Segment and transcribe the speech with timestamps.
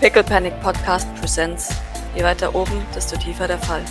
[0.00, 1.70] Pickle Panic Podcast Presents.
[2.14, 3.84] Je weiter oben, desto tiefer der Fall.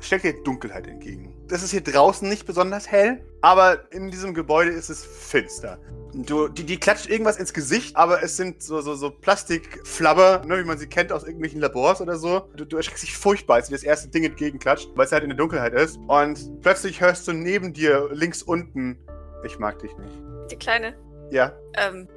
[0.00, 1.34] stellt dir Dunkelheit entgegen.
[1.48, 5.78] Das ist hier draußen nicht besonders hell, aber in diesem Gebäude ist es finster.
[6.12, 10.58] Du, die, die klatscht irgendwas ins Gesicht, aber es sind so, so, so Plastikflabber, ne,
[10.58, 12.48] wie man sie kennt aus irgendwelchen Labors oder so.
[12.56, 15.30] Du, du erschreckst dich furchtbar, als sie das erste Ding entgegenklatscht, weil es halt in
[15.30, 15.98] der Dunkelheit ist.
[16.06, 18.98] Und plötzlich hörst du neben dir, links unten,
[19.44, 20.22] ich mag dich nicht.
[20.50, 20.94] Die Kleine.
[21.30, 21.52] Ja.
[21.76, 22.08] Ähm,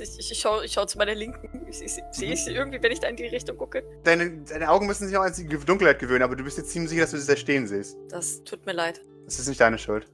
[0.00, 1.66] ich, ich, schaue ich schau zu meiner Linken.
[1.68, 3.82] Ich, ich, sehe ich sie irgendwie, wenn ich da in die Richtung gucke?
[4.02, 6.90] Deine, deine Augen müssen sich auch an die Dunkelheit gewöhnen, aber du bist jetzt ziemlich
[6.90, 7.96] sicher, dass du sie da stehen siehst.
[8.08, 9.02] Das tut mir leid.
[9.24, 10.06] Das ist nicht deine Schuld.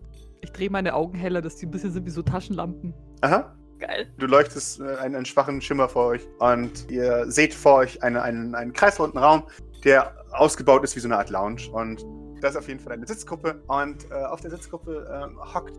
[0.43, 2.95] Ich drehe meine Augen heller, dass die ein bisschen sind wie so Taschenlampen.
[3.21, 3.57] Aha.
[3.79, 4.13] Geil.
[4.19, 8.23] Du leuchtest äh, einen, einen schwachen Schimmer vor euch und ihr seht vor euch eine,
[8.23, 9.45] einen, einen kreisrunden Raum,
[9.85, 11.71] der ausgebaut ist wie so eine Art Lounge.
[11.73, 12.05] Und
[12.43, 15.79] da ist auf jeden Fall eine Sitzgruppe und äh, auf der Sitzgruppe ähm, hockt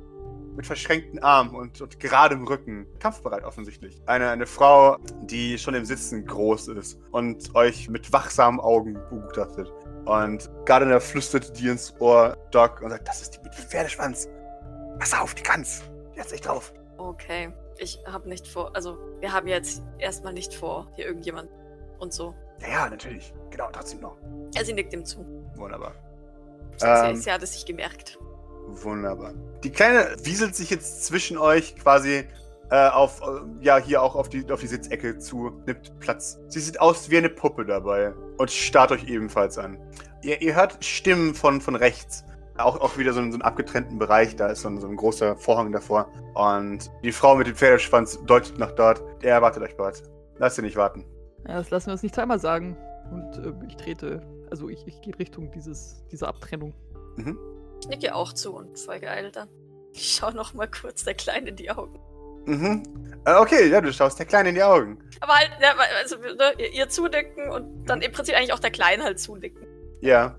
[0.55, 4.01] mit verschränkten Armen und, und geradem Rücken, kampfbereit offensichtlich.
[4.05, 9.71] Eine, eine Frau, die schon im Sitzen groß ist und euch mit wachsamen Augen begutachtet.
[10.05, 14.27] Und Gardner flüstert dir ins Ohr, Doc, und sagt, das ist die mit Pferdeschwanz.
[14.99, 15.84] Pass auf, die kann's.
[16.15, 16.73] Jetzt nicht drauf.
[16.98, 17.51] Okay.
[17.77, 21.49] Ich habe nicht vor, also wir haben jetzt erstmal nicht vor, hier irgendjemand
[21.99, 22.35] und so.
[22.61, 23.33] Ja, ja, natürlich.
[23.49, 24.17] Genau, trotzdem noch.
[24.54, 25.26] Ja, sie nickt ihm zu.
[25.55, 25.93] Wunderbar.
[26.83, 27.15] Ähm.
[27.15, 28.20] sie hat es sich gemerkt.
[28.83, 29.33] Wunderbar.
[29.63, 32.23] Die Kleine wieselt sich jetzt zwischen euch quasi
[32.69, 36.39] äh, auf, äh, ja, hier auch auf die, auf die Sitzecke zu, nimmt Platz.
[36.47, 39.77] Sie sieht aus wie eine Puppe dabei und starrt euch ebenfalls an.
[40.23, 42.23] Ihr, ihr hört Stimmen von, von rechts.
[42.57, 44.95] Auch, auch wieder so, einen- so einen abgetrennten Bereich, da ist so ein, so ein
[44.95, 46.07] großer Vorhang davor.
[46.35, 49.01] Und die Frau mit dem Pferdeschwanz deutet nach dort.
[49.23, 50.03] Der erwartet euch dort.
[50.37, 51.05] Lasst ihr nicht warten.
[51.47, 52.77] Ja, das lassen wir uns nicht zweimal sagen.
[53.11, 56.73] Und äh, ich trete, also ich, ich gehe Richtung dieses, dieser Abtrennung.
[57.17, 57.37] Mhm.
[57.82, 59.49] Ich nicke auch zu und folge Eil dann.
[59.93, 61.99] Ich schaue noch mal kurz der Kleinen in die Augen.
[62.46, 62.84] Mhm.
[63.26, 65.00] Äh, okay, ja, du schaust der Kleine in die Augen.
[65.19, 68.05] Aber halt, ja, also ne, ihr, ihr zunicken und dann Mhm.
[68.05, 69.66] im Prinzip eigentlich auch der Kleinen halt zunicken.
[70.01, 70.38] Ja.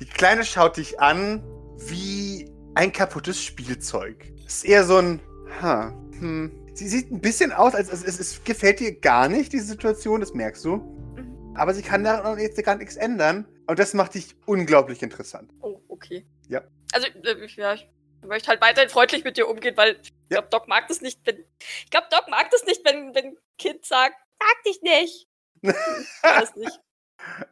[0.00, 1.42] Die Kleine schaut dich an
[1.76, 4.32] wie ein kaputtes Spielzeug.
[4.46, 5.20] Es ist eher so ein.
[5.62, 6.50] Ha, hm.
[6.74, 10.20] Sie sieht ein bisschen aus, als, als es, es gefällt ihr gar nicht, diese Situation,
[10.20, 10.76] das merkst du.
[10.76, 11.54] Mhm.
[11.54, 13.46] Aber sie kann da jetzt gar nichts ändern.
[13.66, 15.50] Und das macht dich unglaublich interessant.
[15.62, 16.26] Oh, okay.
[16.48, 16.62] Ja.
[16.92, 17.88] Also, äh, ich- ja, ich
[18.22, 20.40] möchte halt weiterhin freundlich mit dir umgehen, weil ich Ja.
[20.40, 21.44] glaube, Doc mag das nicht, wenn.
[21.84, 25.28] Ich glaube, Doc mag das nicht, wenn, wenn ein Kind sagt, sag dich nicht.
[25.62, 26.80] Ich weiß nicht.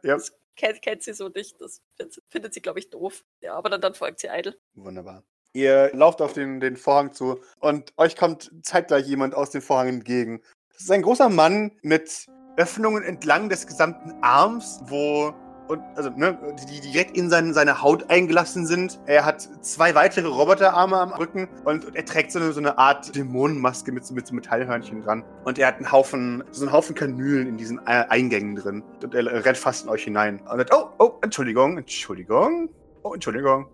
[0.03, 0.13] Ja.
[0.15, 1.59] Das kennt, kennt sie so nicht.
[1.59, 3.23] Das findet, findet sie, glaube ich, doof.
[3.41, 4.59] Ja, aber dann, dann folgt sie eitel.
[4.75, 5.23] Wunderbar.
[5.53, 9.87] Ihr lauft auf den, den Vorhang zu und euch kommt zeitgleich jemand aus dem Vorhang
[9.87, 10.41] entgegen.
[10.71, 12.27] Das ist ein großer Mann mit
[12.57, 15.33] Öffnungen entlang des gesamten Arms, wo
[15.73, 16.37] und also ne,
[16.69, 18.99] die direkt in seine, seine Haut eingelassen sind.
[19.05, 23.15] Er hat zwei weitere Roboterarme am Rücken und er trägt so eine, so eine Art
[23.15, 25.23] Dämonenmaske mit, mit so Metallhörnchen dran.
[25.43, 28.83] Und er hat einen Haufen, so einen Haufen Kanülen in diesen Eingängen drin.
[29.03, 30.39] Und er rennt fast in euch hinein.
[30.41, 32.69] Und sagt, oh, oh, Entschuldigung, Entschuldigung.
[33.01, 33.67] Oh, Entschuldigung.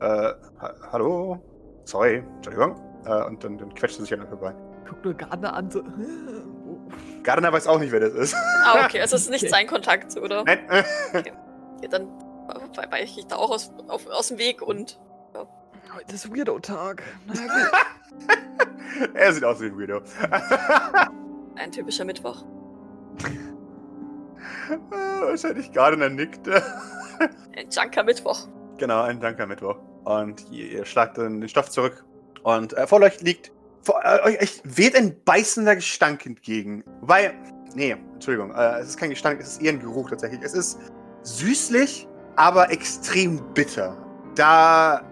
[0.00, 1.40] Äh, ha hallo?
[1.84, 2.76] Sorry, Entschuldigung.
[3.04, 4.54] Äh, und dann, dann quetscht er sich euch vorbei.
[4.88, 5.82] Guck nur Gardner an, so.
[7.22, 8.34] Gardner weiß auch nicht, wer das ist.
[8.64, 9.50] Ah, okay, also es ist nicht Okay.
[9.50, 10.44] sein Kontakt, oder?
[10.44, 10.58] Nein.
[10.70, 10.84] äh,
[11.82, 14.98] Ja, dann we- weiche ich da auch aus, auf, aus dem Weg und
[15.96, 17.02] Heute ist Weirdo-Tag.
[19.14, 20.00] Er sieht aus wie ein Weirdo.
[21.56, 22.42] ein typischer Mittwoch.
[24.70, 24.76] Äh,
[25.22, 26.48] Wahrscheinlich Gardner nickt.
[27.56, 28.48] Ein Junker-Mittwoch.
[28.78, 29.76] genau, ein Dank Mittwoch.
[30.04, 32.04] Und ihr, ihr schlagt dann den Stoff zurück.
[32.42, 33.52] Und äh, vor euch liegt.
[33.88, 36.84] Äh, euch euch weht ein beißender Gestank entgegen.
[37.00, 37.34] Wobei.
[37.74, 38.54] Nee, Entschuldigung.
[38.54, 40.40] Äh, es ist kein Gestank, es ist eher ein Geruch tatsächlich.
[40.42, 40.78] Es ist
[41.22, 43.96] süßlich, aber extrem bitter.
[44.34, 45.02] Da.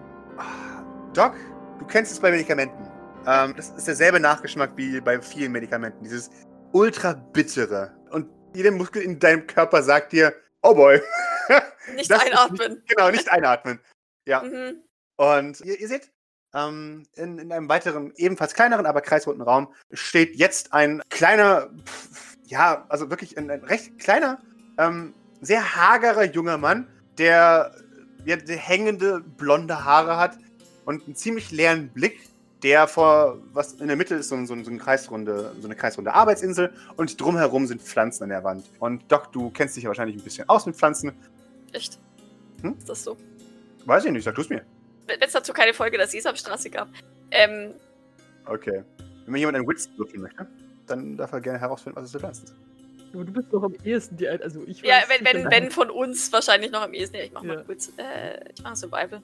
[1.13, 1.33] Doc,
[1.79, 2.89] du kennst es bei Medikamenten.
[3.27, 6.03] Ähm, das ist derselbe Nachgeschmack wie bei vielen Medikamenten.
[6.03, 6.29] Dieses
[6.71, 7.95] ultra bittere.
[8.11, 11.01] Und jeder Muskel in deinem Körper sagt dir, oh boy.
[11.95, 12.81] Nicht Das einatmen.
[12.87, 13.79] genau, nicht einatmen.
[14.25, 14.41] Ja.
[14.43, 14.83] Mhm.
[15.17, 16.11] Und ihr, ihr seht,
[16.53, 22.37] ähm, in, in einem weiteren, ebenfalls kleineren, aber kreisrunden Raum steht jetzt ein kleiner, pf,
[22.47, 24.39] ja, also wirklich ein, ein recht kleiner,
[24.77, 27.75] ähm, sehr hagerer junger Mann, der,
[28.25, 30.37] ja, der hängende blonde Haare hat
[30.85, 32.29] und einen ziemlich leeren Blick,
[32.61, 36.13] der vor, was in der Mitte ist so, so, so, eine kreisrunde, so eine kreisrunde
[36.13, 38.69] Arbeitsinsel und drumherum sind Pflanzen an der Wand.
[38.79, 41.11] Und Doc, du kennst dich ja wahrscheinlich ein bisschen aus mit Pflanzen.
[41.73, 41.99] Echt?
[42.61, 42.75] Hm?
[42.77, 43.17] Ist das so?
[43.85, 44.63] Weiß ich nicht, sag du es mir.
[45.07, 46.87] Wenn es dazu keine Folge der Sesamstraße gab.
[47.31, 47.73] Ähm,
[48.45, 48.83] Okay.
[49.25, 50.45] Wenn mir jemand einen Witz würfeln möchte,
[50.87, 52.57] dann darf er gerne herausfinden, was es für Pflanzen sind.
[53.13, 55.41] Aber du bist doch am ehesten die, Alt- also ich ja, weiß wenn, nicht, wenn,
[55.47, 57.15] aber- wenn von uns wahrscheinlich noch am ehesten.
[57.17, 57.63] Ja, ich mach mal Ja.
[57.63, 57.89] kurz.
[57.95, 59.21] Äh, ich mach Survival.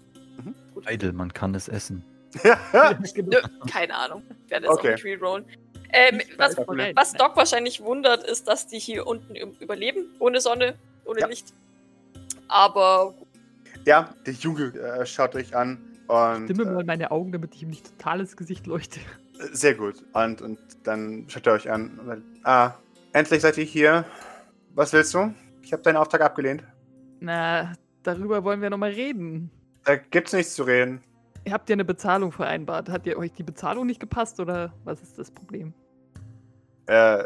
[0.87, 2.03] Idle, man kann es essen.
[2.43, 3.39] Ja, genau.
[3.41, 4.23] Nö, keine Ahnung.
[4.45, 4.87] Ich werde jetzt Okay.
[4.89, 5.45] auch nicht rerollen.
[5.91, 10.05] Ähm, was, was Doc wahrscheinlich wundert, ist, dass die hier unten überleben.
[10.19, 11.27] Ohne Sonne, ohne Ja.
[11.27, 11.47] Licht.
[12.47, 13.13] Aber
[13.89, 17.63] Ja, der Junge äh, schaut euch an und Stimme äh, mal meine Augen, damit ich
[17.63, 18.99] ihm nicht total ins Gesicht leuchte.
[19.51, 20.03] sehr gut.
[20.13, 22.73] Und, und dann schaut er euch an sagt, ah,
[23.13, 24.05] endlich seid ihr hier.
[24.75, 25.33] Was willst du?
[25.63, 26.63] Ich habe deinen Auftrag abgelehnt.
[27.19, 29.49] Na, darüber wollen wir nochmal reden.
[29.85, 31.01] Da gibt's nichts zu reden.
[31.45, 32.89] Ihr habt ja eine Bezahlung vereinbart.
[32.89, 35.73] Hat dir euch die Bezahlung nicht gepasst oder was ist das Problem?
[36.85, 37.23] Äh,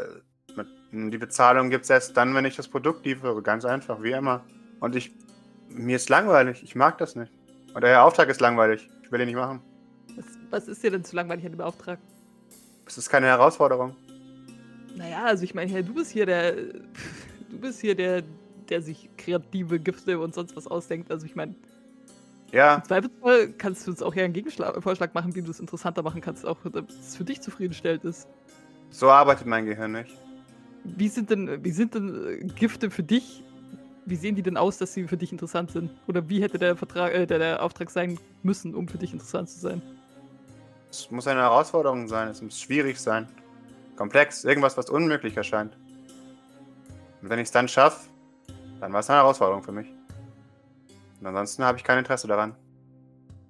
[0.93, 3.41] die Bezahlung gibt's erst dann, wenn ich das Produkt liefere.
[3.41, 4.45] Ganz einfach, wie immer.
[4.79, 5.11] Und ich,
[5.73, 6.61] mir ist langweilig.
[6.63, 7.31] Ich mag das nicht.
[7.73, 8.87] Und der Auftrag ist langweilig.
[9.03, 9.61] Ich will ihn nicht machen.
[10.15, 11.99] Was, was ist dir denn zu langweilig an dem Auftrag?
[12.85, 13.95] Es ist keine Herausforderung.
[14.95, 16.53] Naja, also ich meine, hey, du bist hier der.
[16.53, 18.23] Du bist hier der,
[18.69, 21.11] der sich kreative Gifte und sonst was ausdenkt.
[21.11, 21.55] Also ich meine,
[22.51, 26.03] Ja, im Zweifelsfall kannst du uns auch ja einen Gegenvorschlag machen, wie du es interessanter
[26.03, 28.27] machen kannst, auch damit es für dich zufriedenstellend ist.
[28.89, 30.11] so arbeitet mein Gehirn nicht.
[30.83, 33.42] Wie sind denn, wie sind denn äh, Gifte für dich?
[34.05, 35.91] Wie sehen die denn aus, dass sie für dich interessant sind?
[36.07, 39.49] Oder wie hätte der Vertrag, äh, der, der Auftrag sein müssen, um für dich interessant
[39.49, 39.81] zu sein?
[40.89, 42.27] Es muss eine Herausforderung sein.
[42.27, 43.27] Es muss schwierig sein.
[43.95, 44.43] Komplex.
[44.43, 45.73] Irgendwas, was unmöglich erscheint.
[47.21, 48.09] Und wenn ich es dann schaffe,
[48.81, 49.87] dann war es eine Herausforderung für mich.
[51.21, 52.55] Und ansonsten habe ich kein Interesse daran.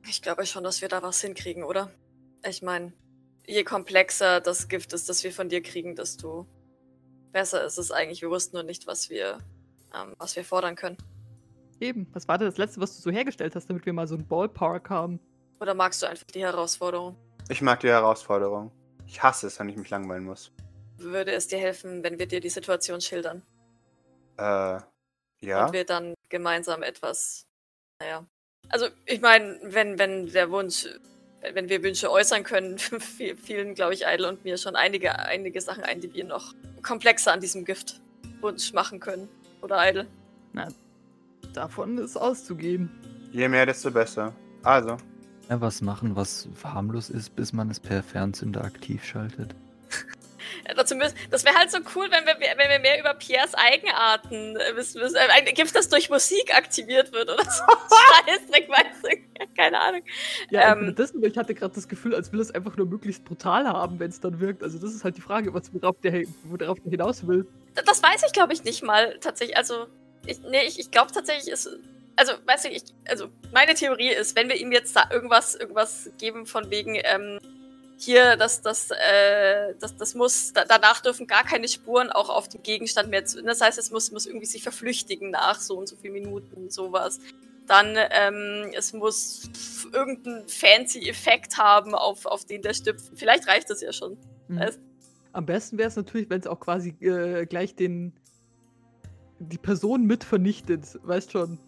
[0.08, 1.90] ich glaube schon, dass wir da was hinkriegen, oder?
[2.48, 2.94] Ich meine,
[3.48, 6.46] je komplexer das Gift ist, das wir von dir kriegen, desto
[7.32, 8.22] besser ist es eigentlich.
[8.22, 9.40] Wir wussten nur nicht, was wir,
[9.96, 10.98] ähm, was wir fordern können.
[11.80, 14.16] Eben, was war denn das letzte, was du so hergestellt hast, damit wir mal so
[14.16, 15.20] ein Ballpark haben?
[15.60, 17.16] Oder magst du einfach die Herausforderung?
[17.50, 18.72] Ich mag die Herausforderung.
[19.08, 20.52] Ich hasse es, wenn ich mich langweilen muss.
[20.98, 23.42] Würde es dir helfen, wenn wir dir die Situation schildern?
[24.38, 24.80] Äh,
[25.42, 25.66] ja.
[25.66, 27.46] und wir dann gemeinsam etwas,
[28.00, 28.26] naja.
[28.70, 30.88] Also ich meine, wenn, wenn der Wunsch,
[31.52, 35.60] wenn wir Wünsche äußern können, fi- fielen, glaube ich, Idle und mir schon einige, einige
[35.60, 39.28] Sachen ein, die wir noch komplexer an diesem Giftwunsch machen können.
[39.64, 40.08] Oder Idle.
[41.54, 42.90] Davon ist auszugehen.
[43.32, 44.34] Je mehr, desto besser.
[44.64, 44.98] Also,
[45.50, 49.56] Ja, was machen, was harmlos ist, bis man es per Fernzünder aktiv schaltet.
[50.68, 53.54] Ja, dazu müssen, das wäre halt so cool, wenn wir, wenn wir mehr über Pierres
[53.56, 55.16] Eigenarten äh, wissen müssen.
[55.16, 57.64] Äh, Ein Gift, das durch Musik aktiviert wird oder so.
[58.28, 59.46] Scheißdreck, weißt du?
[59.58, 60.02] Keine Ahnung.
[60.52, 63.68] Ja, Ähm, das, ich hatte gerade das Gefühl, als will es einfach nur möglichst brutal
[63.68, 64.64] haben, wenn es dann wirkt.
[64.64, 67.48] Also das ist halt die Frage, was, worauf, der, worauf der hinaus will.
[67.74, 69.58] Das weiß ich, glaube ich, nicht mal tatsächlich.
[69.58, 69.88] Also,
[70.26, 71.70] ich, nee, ich, ich glaube tatsächlich ist.
[72.16, 76.12] Also, weißt du, ich, also meine Theorie ist, wenn wir ihm jetzt da irgendwas, irgendwas
[76.20, 77.40] geben von wegen, ähm,
[77.98, 82.50] hier, das, das, äh, das, das muss, da, danach dürfen gar keine Spuren auch auf
[82.50, 83.42] dem Gegenstand mehr zu.
[83.42, 87.20] Das heißt, es muss, muss irgendwie sich verflüchtigen nach so und so vielen Minuten, sowas.
[87.68, 89.50] Dann, ähm, es muss
[89.94, 93.02] irgendeinen fancy Effekt haben, auf, auf den der stirbt.
[93.16, 94.18] Vielleicht reicht das ja schon.
[94.48, 94.60] Mhm.
[94.60, 94.80] Weißt?
[95.34, 98.14] Am besten wäre es natürlich, wenn es auch quasi äh, gleich den
[99.40, 101.60] die Person mit vernichtet, weißt schon.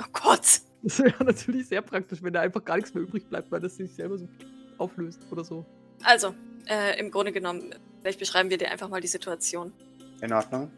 [0.00, 0.62] Oh Gott.
[0.82, 3.76] Das wäre natürlich sehr praktisch, wenn da einfach gar nichts mehr übrig bleibt, weil das
[3.76, 4.28] sich selber so
[4.78, 5.66] auflöst oder so.
[6.02, 6.34] Also,
[6.66, 9.72] äh, im Grunde genommen, vielleicht beschreiben wir dir einfach mal die Situation.
[10.22, 10.70] in Ordnung.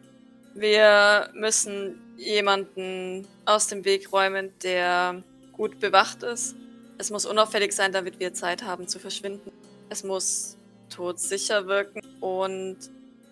[0.55, 6.55] Wir müssen jemanden aus dem Weg räumen, der gut bewacht ist.
[6.97, 9.51] Es muss unauffällig sein, damit wir Zeit haben zu verschwinden.
[9.89, 10.57] Es muss
[10.93, 12.77] todsicher wirken und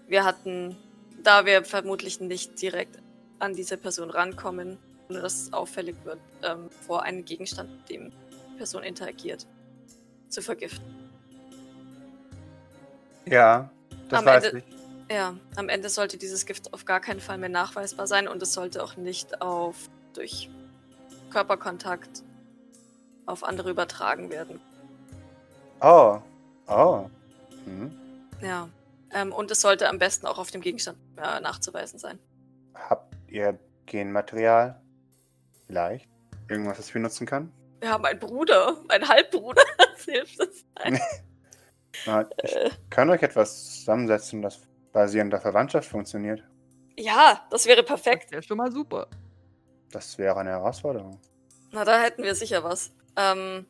[0.08, 0.76] wir hatten,
[1.24, 2.98] da wir vermutlich nicht direkt
[3.40, 4.78] an diese Person rankommen,
[5.10, 8.12] ohne dass es auffällig wird, ähm, vor einen Gegenstand, mit dem
[8.54, 9.46] die Person interagiert,
[10.30, 10.86] zu vergiften.
[13.26, 13.70] Ja,
[14.10, 14.76] das Am weiß Ende- ich.
[15.16, 18.54] Ja, am Ende sollte dieses Gift auf gar keinen Fall mehr nachweisbar sein und es
[18.54, 20.50] sollte auch nicht auf durch
[21.32, 22.24] Körperkontakt
[23.26, 24.60] auf andere übertragen werden.
[25.82, 26.20] Oh.
[26.68, 27.10] Oh.
[27.66, 27.92] Hm.
[28.42, 28.70] Ja.
[29.14, 32.18] Ähm, und es sollte am besten auch auf dem Gegenstand äh, nachzuweisen sein.
[32.76, 34.82] Habt ihr Genmaterial?
[35.68, 36.10] Vielleicht?
[36.48, 37.52] Irgendwas, das ich benutzen kann?
[37.82, 39.62] Wir haben einen Bruder, einen Halbbruder.
[39.78, 40.66] Das hilft uns.
[42.44, 44.62] Ich Äh, kann euch etwas zusammensetzen, das
[44.94, 46.42] basierend auf Verwandtschaft funktioniert.
[46.98, 48.32] ja, das wäre Das perfekt.
[48.32, 49.08] wäre schon mal super.
[49.92, 51.20] Das wäre eine Herausforderung.
[51.72, 52.92] Na, da hätten wir sicher was.
[53.18, 53.66] Ähm,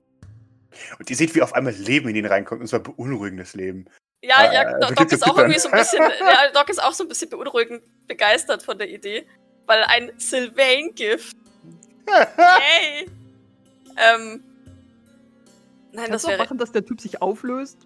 [0.99, 3.85] Und ihr seht, wie auf einmal Leben in ihn reinkommt, und zwar beunruhigendes Leben.
[4.23, 6.81] ja, Äh, ja, du Doc, Doc ist auch irgendwie so ein bisschen, ja, Doc ist
[6.83, 9.27] auch so ein bisschen beunruhigend begeistert von der Idee.
[9.67, 11.37] Weil ein Sylvain-Gift
[12.07, 13.05] Yay!
[13.97, 14.43] ähm.
[15.93, 16.37] Nein, Kannst das wäre.
[16.41, 17.77] machen, dass der Typ sich auflöst?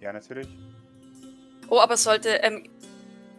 [0.00, 0.48] ja, natürlich.
[1.68, 2.64] Oh, aber es sollte ähm,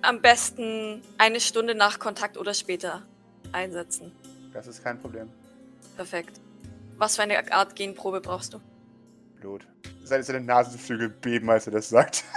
[0.03, 3.05] am besten eine Stunde nach Kontakt oder später
[3.51, 4.11] einsetzen.
[4.53, 5.29] Das ist kein Problem.
[5.95, 6.39] Perfekt.
[6.99, 8.61] Was für eine Art Genprobe brauchst du?
[9.39, 9.65] Blut.
[10.03, 12.23] Seine, seine Nasenflügel beben, als er das sagt.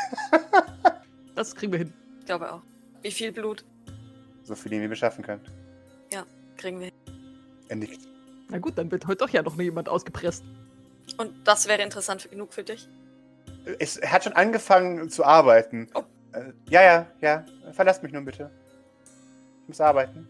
[1.35, 1.95] Das kriegen wir hin.
[2.21, 2.61] Ich glaube auch.
[3.01, 3.65] Wie viel Blut
[4.45, 5.41] so viel, wie wir schaffen können.
[6.57, 6.95] kriegen wir hin?
[7.69, 8.01] Er nickt.
[8.49, 10.45] Na gut, dann wird heute doch ja noch jemand ausgepresst.
[11.17, 12.89] Und das wäre interessant genug für dich.
[13.79, 15.89] Es, er hat schon angefangen zu arbeiten.
[15.95, 16.03] Oh.
[16.33, 17.45] Äh, ja, ja, ja.
[17.73, 18.51] Verlasst mich nun bitte.
[19.63, 20.29] Ich muss arbeiten.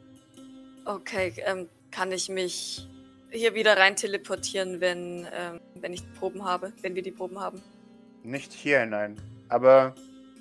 [0.85, 2.89] Okay, ähm, kann ich mich
[3.33, 7.41] hier wieder rein teleportieren, wenn, ähm, wenn ich die Proben habe, wenn wir die Proben
[7.41, 7.61] haben?
[8.23, 9.17] Nicht hier hinein.
[9.49, 9.95] Aber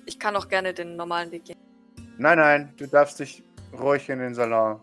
[0.06, 1.56] Ich kann auch gerne den normalen Weg gehen.
[2.18, 4.80] nein, nein, du darfst dich ruhig in den Salon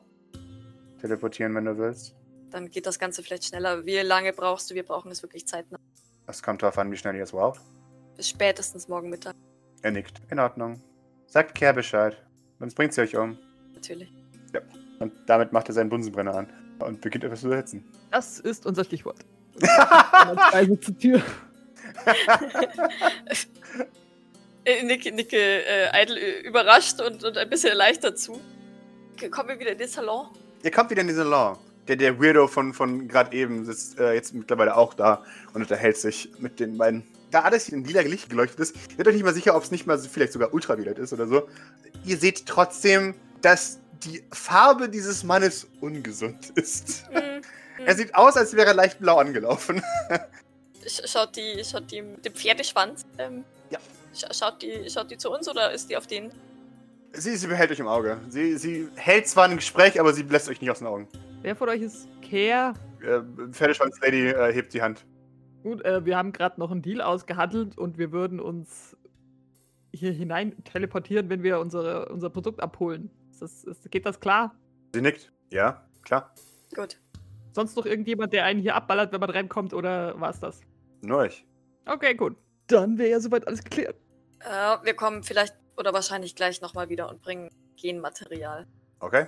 [1.01, 2.15] teleportieren, wenn du willst.
[2.51, 3.85] Dann geht das Ganze vielleicht schneller.
[3.85, 4.75] Wie lange brauchst du?
[4.75, 5.77] Wir brauchen es wirklich zeitnah.
[6.27, 7.61] Es kommt darauf an, wie schnell ihr es braucht.
[8.15, 9.35] Bis spätestens morgen Mittag,
[9.81, 10.21] Er nickt.
[10.31, 10.81] In Ordnung.
[11.27, 12.17] Sagt Kerr Bescheid.
[12.59, 13.37] Sonst bringt sie euch um.
[13.73, 14.11] natürlich.
[14.99, 16.47] Und damit macht er seinen Bunsenbrenner an
[16.79, 17.83] und beginnt etwas zu erhitzen.
[18.11, 19.17] Das ist unser Stichwort.
[20.51, 21.21] Also zur Tür.
[24.65, 28.39] Äh, Nicke, Nicke äh, Idle äh, überrascht und, und ein bisschen erleichtert zu.
[29.31, 30.27] Kommen wir wieder in den Salon?
[30.63, 31.57] Ihr kommt wieder in den Salon.
[31.87, 35.97] Der, der Weirdo von, von gerade eben sitzt äh, jetzt mittlerweile auch da und unterhält
[35.97, 37.03] sich mit den beiden.
[37.31, 39.71] Da alles in lila Licht geleuchtet ist, ihr seid euch nicht mal sicher, ob es
[39.71, 41.47] nicht mal so, vielleicht sogar ultraviolett ist oder so.
[42.03, 47.07] Ihr seht trotzdem, dass die Farbe dieses Mannes ungesund ist.
[47.11, 47.41] Hm,
[47.85, 49.81] Er sieht aus, als wäre er leicht blau angelaufen.
[50.85, 53.05] sch schaut die, schaut die mit dem Pferdeschwanz?
[53.17, 53.79] Ähm, Ja.
[54.13, 56.29] sch schaut, die, schaut die zu uns oder ist die auf den?
[57.13, 58.19] Sie, sie behält euch im Auge.
[58.29, 61.07] Sie, sie hält zwar ein Gespräch, aber sie lässt euch nicht aus den Augen.
[61.41, 62.73] Wer von euch ist Care?
[63.01, 65.05] Äh, Pferdeschwanz-Lady äh, hebt die Hand.
[65.63, 68.95] Gut, äh, wir haben gerade noch einen Deal ausgehandelt und wir würden uns
[69.93, 73.09] hier hinein teleportieren, wenn wir unsere, unser Produkt abholen.
[73.41, 74.53] Ist das, ist, geht das klar?
[74.93, 75.31] Sie nickt.
[75.49, 76.33] Ja, klar.
[76.75, 76.99] Gut.
[77.53, 80.61] Sonst noch irgendjemand, der einen hier abballert, wenn man reinkommt, oder war es das?
[81.01, 81.45] Nur euch.
[81.85, 82.35] Okay, gut.
[82.67, 83.95] Dann wäre ja soweit alles geklärt.
[84.39, 88.67] Äh, wir kommen vielleicht oder wahrscheinlich gleich nochmal wieder und bringen Genmaterial.
[88.99, 89.27] Okay.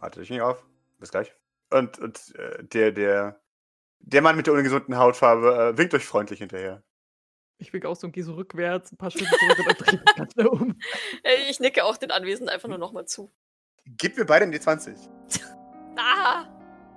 [0.00, 0.64] Haltet dich nicht auf.
[1.00, 1.34] Bis gleich.
[1.70, 3.40] Und, und äh, der, der,
[3.98, 6.84] der Mann mit der ungesunden Hautfarbe äh, winkt euch freundlich hinterher.
[7.60, 10.00] Ich wink aus und gehe so rückwärts, ein paar Schritte zurück und dann drehe ich
[10.00, 10.78] mich ganz um.
[11.50, 13.30] Ich nicke auch den Anwesenden einfach nur nochmal zu.
[13.98, 14.96] Gib mir beide in die 20.
[15.96, 16.46] Ah!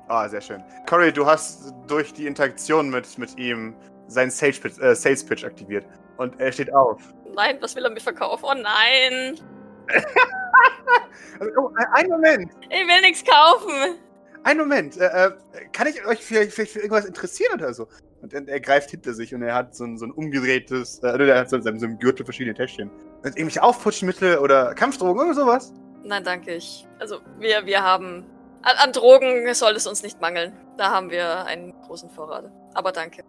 [0.08, 0.64] Ah, sehr schön.
[0.88, 3.76] Cory, du hast durch die Interaktion mit, mit ihm
[4.08, 5.86] seinen Sales Pitch, äh, Sales Pitch aktiviert.
[6.18, 7.02] Und er steht auf.
[7.34, 8.46] Nein, was will er mir verkaufen?
[8.50, 9.40] Oh nein!
[11.40, 12.52] Also, oh, ein- einen Moment.
[12.70, 13.98] Ich will nichts kaufen!
[14.44, 14.98] Einen Moment.
[14.98, 15.32] Äh, äh,
[15.72, 17.88] kann ich euch vielleicht, vielleicht für irgendwas interessieren oder so?
[18.24, 21.14] Und er, er greift hinter sich und er hat so ein, so ein umgedrehtes, äh,
[21.14, 22.90] oder er hat so so einem Gürtel verschiedene Täschchen.
[22.90, 25.74] Und irgendwelche Aufputschmittel oder Kampfdrogen, oder sowas?
[26.04, 26.56] Nein, danke.
[26.56, 28.26] Ich, also, wir, wir haben.
[28.62, 30.54] An, an Drogen soll es uns nicht mangeln.
[30.78, 32.50] Da haben wir einen großen Vorrat.
[32.74, 33.26] Aber danke.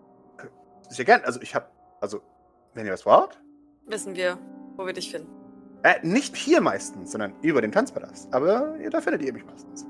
[0.88, 1.22] Sehr gern.
[1.24, 2.20] Also ich hab, also,
[2.74, 3.40] wenn ihr was braucht,
[3.86, 4.38] Wissen wir,
[4.76, 5.28] wo wir dich finden.
[5.82, 8.32] äh, nicht hier meistens, sondern über den Tanzpalast.
[8.32, 9.84] Aber ja, da findet ihr mich meistens.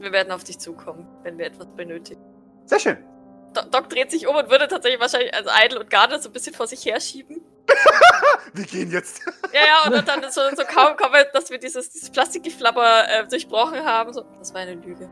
[0.00, 2.20] Wir werden auf dich zukommen, wenn wir etwas benötigen.
[2.66, 2.98] Sehr schön.
[3.54, 6.32] Do Doc dreht sich um und würde tatsächlich wahrscheinlich, also Idle und Garde so ein
[6.32, 7.42] bisschen vor sich herschieben.
[8.52, 9.22] Wir gehen jetzt.
[9.52, 13.08] Ja, ja, und, und dann so, so kaum kommen, wir, dass wir dieses, dieses Plastikgeflapper
[13.08, 14.12] äh, durchbrochen haben.
[14.12, 15.10] So, das war eine Lüge.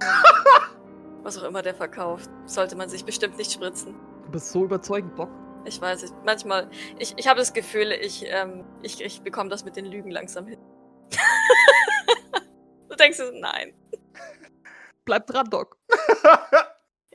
[1.22, 3.94] Was auch immer der verkauft, sollte man sich bestimmt nicht spritzen.
[4.24, 5.28] Du bist so überzeugend, Doc.
[5.64, 9.64] Ich weiß, ich, manchmal, ich, ich habe das Gefühl, ich, ähm, ich, ich bekomme das
[9.64, 10.60] mit den Lügen langsam hin.
[12.88, 13.74] du denkst, nein.
[15.04, 15.76] Bleib dran, Doc.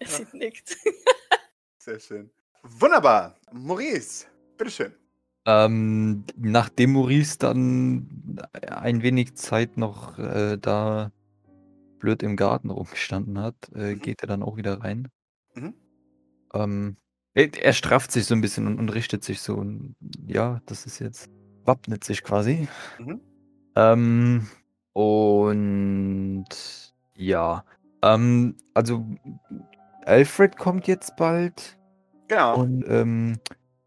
[0.03, 0.77] Ja, sie nickt.
[1.79, 2.29] Sehr schön.
[2.63, 3.35] Wunderbar.
[3.51, 4.25] Maurice,
[4.57, 4.93] bitteschön.
[5.45, 11.11] Ähm, nachdem Maurice dann ein wenig Zeit noch äh, da
[11.99, 13.99] blöd im Garten rumgestanden hat, äh, Mhm.
[13.99, 15.09] geht er dann auch wieder rein.
[15.55, 15.73] Mhm.
[16.53, 16.97] Ähm,
[17.33, 19.55] er, er strafft sich so ein bisschen und, und richtet sich so.
[19.55, 19.95] Und,
[20.25, 21.29] ja, das ist jetzt,
[21.65, 22.67] wappnet sich quasi.
[22.99, 23.19] Mhm.
[23.75, 24.47] Ähm,
[24.93, 26.45] und
[27.15, 27.65] ja,
[28.01, 29.05] ähm, also
[30.05, 31.77] Alfred kommt jetzt bald.
[32.27, 32.57] Genau.
[32.61, 33.39] Und ähm,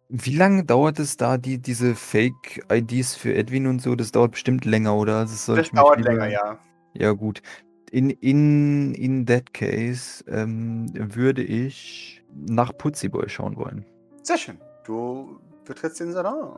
[0.09, 3.95] wie lange dauert es da, die, diese Fake-IDs für Edwin und so?
[3.97, 5.27] Das dauert bestimmt länger, oder?
[5.27, 6.59] Soll das ich mich dauert lieber- länger, ja.
[6.95, 7.43] Ja, gut.
[7.91, 13.85] In, in, in that case ähm, würde ich nach Putziboy schauen wollen.
[14.23, 14.59] Sehr schön.
[14.85, 16.57] Du betrittst den Salon.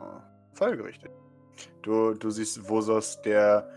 [0.53, 1.11] Folgerichtig.
[1.81, 3.69] Du, du siehst Vosos, der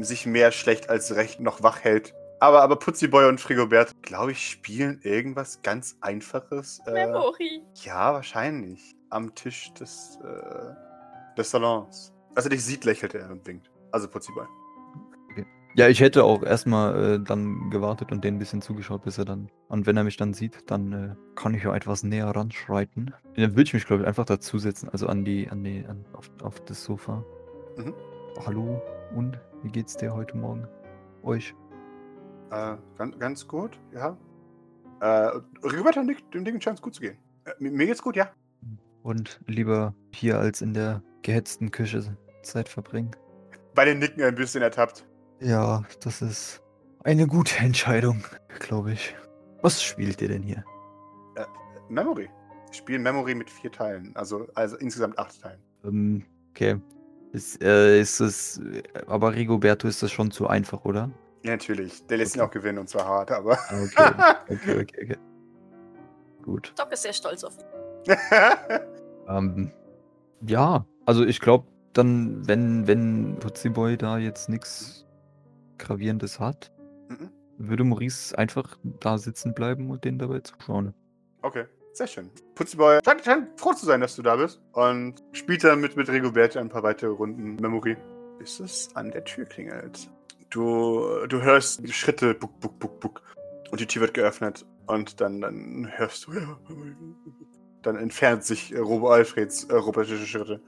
[0.00, 2.14] sich mehr schlecht als recht noch wach hält.
[2.38, 6.80] Aber, aber Putziboy und Frigobert, glaube ich, spielen irgendwas ganz Einfaches.
[6.86, 7.62] Äh, Memory.
[7.82, 8.94] ja, wahrscheinlich.
[9.08, 12.12] Am Tisch des, äh, des Salons.
[12.34, 13.70] Als er dich sieht, lächelt er und winkt.
[13.92, 14.44] Also Putziboy.
[15.76, 19.26] Ja, ich hätte auch erstmal äh, dann gewartet und den ein bisschen zugeschaut, bis er
[19.26, 19.50] dann.
[19.68, 23.14] Und wenn er mich dann sieht, dann äh, kann ich ja etwas näher ranschreiten.
[23.36, 26.30] Dann würde ich mich, glaube ich, einfach dazusetzen, also an die, an die, an, auf,
[26.42, 27.22] auf das Sofa.
[27.76, 27.94] Mhm.
[28.46, 28.80] Hallo,
[29.14, 30.66] und wie geht's dir heute Morgen?
[31.22, 31.54] Euch?
[32.50, 34.16] Äh, ganz, ganz gut, ja.
[35.00, 37.18] Äh, Rigoberta nickt, dem Ding scheint es gut zu gehen.
[37.44, 38.30] Äh, mir geht's gut, ja.
[39.02, 43.10] Und lieber hier als in der gehetzten Küche Zeit verbringen?
[43.74, 45.06] Bei den Nicken ein bisschen ertappt.
[45.40, 46.62] Ja, das ist
[47.04, 48.24] eine gute Entscheidung,
[48.58, 49.14] glaube ich.
[49.62, 50.64] Was spielt ihr denn hier?
[51.88, 52.28] Memory.
[52.70, 55.60] Ich spiele Memory mit vier Teilen, also, also insgesamt acht Teilen.
[55.84, 56.76] Ähm, okay.
[57.32, 58.60] Ist, äh, ist es.
[59.06, 61.10] Aber Rigoberto ist das schon zu einfach, oder?
[61.46, 62.06] Ja, natürlich.
[62.06, 63.58] Der lässt ihn auch gewinnen und zwar hart, aber.
[63.68, 64.12] Ah, Okay,
[64.54, 65.16] okay, okay, okay.
[66.42, 66.72] Gut.
[66.76, 67.64] Doc ist sehr stolz auf ihn.
[69.28, 69.72] Ähm,
[70.46, 75.04] ja, also ich glaube, dann, wenn, wenn Tootsie Boy da jetzt nichts
[75.78, 76.70] Gravierendes hat,
[77.08, 77.30] Mhm.
[77.58, 80.94] würde Maurice einfach da sitzen bleiben und den dabei zuschauen.
[81.42, 82.30] okay, sehr schön.
[82.54, 86.08] Putziboy scheint, scheint froh zu sein, dass du da bist und spielt dann mit, mit
[86.08, 87.96] Rigobert ein paar weitere Runden Memory.
[88.38, 90.08] Bis es an der Tür klingelt.
[90.50, 93.22] Du, du hörst Schritte, buck, buck, buck, buck.
[93.70, 94.64] Und die Tür wird geöffnet.
[94.86, 96.58] Und dann, dann hörst du, ja,
[97.82, 100.60] dann entfernt sich äh, Robo Alfreds äh, robotische Schritte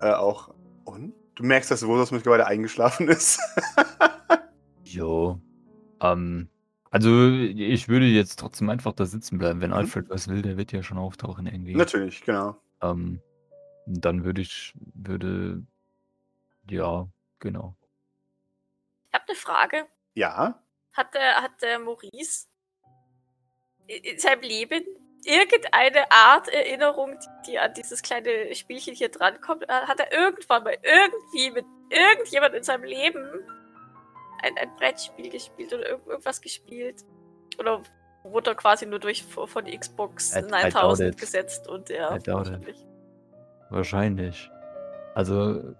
[0.00, 0.52] äh, auch.
[0.84, 3.40] Und du merkst, dass Vosos mittlerweile eingeschlafen ist.
[4.84, 5.40] Jo.
[6.00, 6.48] Ähm,
[6.90, 9.60] also ich würde jetzt trotzdem einfach da sitzen bleiben.
[9.60, 9.76] Wenn Mhm.
[9.76, 11.76] Alfred was will, der wird ja schon auftauchen irgendwie.
[11.76, 12.56] Natürlich, genau.
[12.82, 13.20] Ähm,
[13.86, 15.62] dann würde ich, würde,
[16.68, 17.08] ja,
[17.38, 17.76] genau.
[19.10, 19.86] Ich habe eine Frage.
[20.14, 20.62] Ja.
[20.92, 22.46] Hat der, hat der Maurice
[23.86, 24.84] in in seinem Leben
[25.24, 29.64] irgendeine Art Erinnerung, die, die an dieses kleine Spielchen hier drankommt?
[29.64, 33.28] Äh, Hat er irgendwann mal irgendwie mit irgendjemand in seinem Leben
[34.42, 37.04] ein, ein Brettspiel gespielt oder irgend, irgendwas gespielt?
[37.58, 37.82] Oder
[38.22, 41.20] wurde er quasi nur durch von die Xbox I- I doubt 9000 it.
[41.20, 42.52] gesetzt und ja, I doubt it.
[42.52, 42.86] wahrscheinlich.
[43.70, 44.50] Wahrscheinlich.
[45.14, 45.74] Also,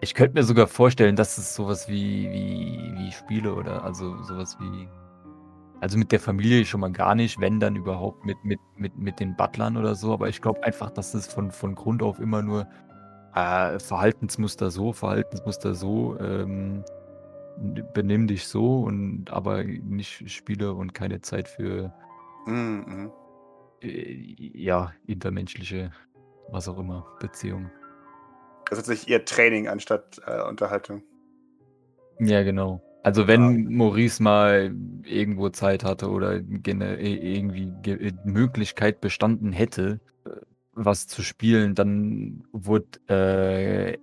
[0.00, 4.56] ich könnte mir sogar vorstellen, dass es sowas wie, wie, wie Spiele oder also sowas
[4.60, 4.88] wie.
[5.80, 9.20] Also mit der Familie schon mal gar nicht, wenn dann überhaupt mit, mit, mit, mit
[9.20, 10.12] den Butlern oder so.
[10.12, 12.66] Aber ich glaube einfach, dass es von, von Grund auf immer nur
[13.34, 16.82] äh, Verhaltensmuster so, Verhaltensmuster so, ähm,
[17.92, 21.92] benimm dich so und aber nicht Spiele und keine Zeit für
[22.46, 23.12] Mhm, mhm.
[23.82, 25.90] äh, ja, intermenschliche,
[26.50, 27.70] was auch immer, Beziehungen.
[28.68, 31.02] Das ist tatsächlich eher Training anstatt äh, Unterhaltung.
[32.18, 32.80] Ja, genau.
[33.02, 34.74] Also wenn Maurice mal
[35.04, 40.30] irgendwo Zeit hatte oder irgendwie ge- Möglichkeit bestanden hätte, äh,
[40.72, 43.96] was zu spielen, dann wurde, äh,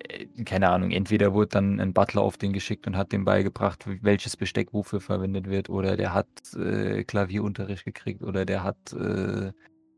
[0.45, 4.38] keine Ahnung, entweder wurde dann ein Butler auf den geschickt und hat dem beigebracht, welches
[4.38, 9.52] Besteck wofür verwendet wird, oder der hat äh, Klavierunterricht gekriegt, oder der hat äh,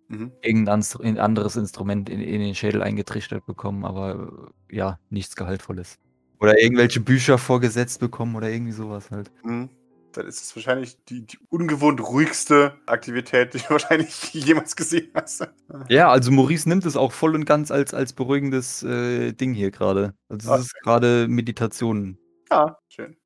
[0.08, 0.32] Mhm.
[0.42, 5.98] irgendein anderes Instrument in, in den Schädel eingetrichtert bekommen, aber äh, ja, nichts Gehaltvolles.
[6.40, 9.32] Oder irgendwelche Bücher vorgesetzt bekommen oder irgendwie sowas halt.
[9.44, 9.70] Mhm.
[10.14, 15.48] Dann ist es wahrscheinlich die, die ungewohnt ruhigste Aktivität, die du wahrscheinlich jemals gesehen hast.
[15.90, 19.72] Ja, also Maurice nimmt es auch voll und ganz als, als beruhigendes äh, Ding hier
[19.72, 20.14] gerade.
[20.30, 22.18] Also Ah, es ist gerade Meditation.
[22.50, 23.18] Ja, schön.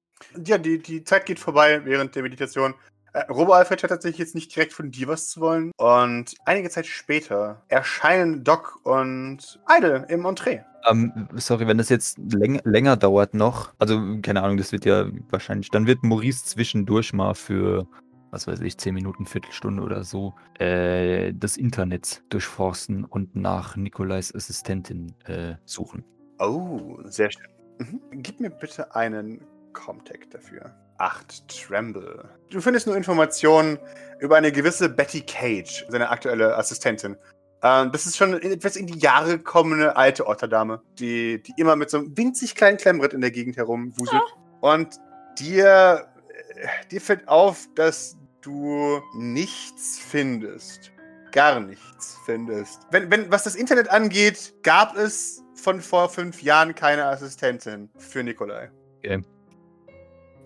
[0.46, 2.74] Ja, die, die Zeit geht vorbei während der Meditation.
[3.14, 5.72] Äh, Robo Alfred hat tatsächlich jetzt nicht direkt von dir was zu wollen.
[5.78, 10.62] Und einige Zeit später erscheinen Doc und Idle im Entree.
[10.90, 15.08] Ähm, sorry, wenn das jetzt läng länger dauert noch, also keine Ahnung, das wird ja
[15.30, 17.86] wahrscheinlich, dann wird Maurice zwischendurch mal für,
[18.32, 24.34] was weiß ich, 10 Minuten, Viertelstunde oder so, äh, das Internet durchforsten und nach Nikolais
[24.34, 26.06] Assistentin äh, suchen.
[26.40, 27.52] Oh, sehr schön.
[27.80, 28.22] Mhm.
[28.22, 29.42] Gib mir bitte einen
[29.74, 30.74] Comtech dafür.
[31.00, 32.30] Acht Tremble.
[32.50, 33.80] Du findest nur Informationen
[34.20, 37.16] über eine gewisse Betty Cage, seine aktuelle Assistentin.
[37.64, 41.90] Ähm, das ist schon etwas in die Jahre gekommene alte Otterdame, die, die immer mit
[41.90, 44.22] so einem winzig kleinen Klemmbrett in der Gegend herumwuselt.
[44.60, 44.98] Und
[45.40, 50.92] dir, äh, dir fällt auf, dass du nichts findest.
[51.32, 52.82] Gar nichts findest.
[52.92, 58.24] Wenn, wenn, was das Internet angeht, gab es von vor fünf Jahren keine Assistentin für
[58.24, 58.70] Nikolai.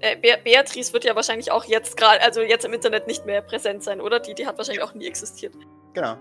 [0.04, 3.42] Äh, Be Beatrice wird ja wahrscheinlich auch jetzt gerade, also jetzt im Internet nicht mehr
[3.42, 4.20] präsent sein, oder?
[4.20, 5.56] Die, die hat wahrscheinlich auch nie existiert.
[5.94, 6.18] Genau.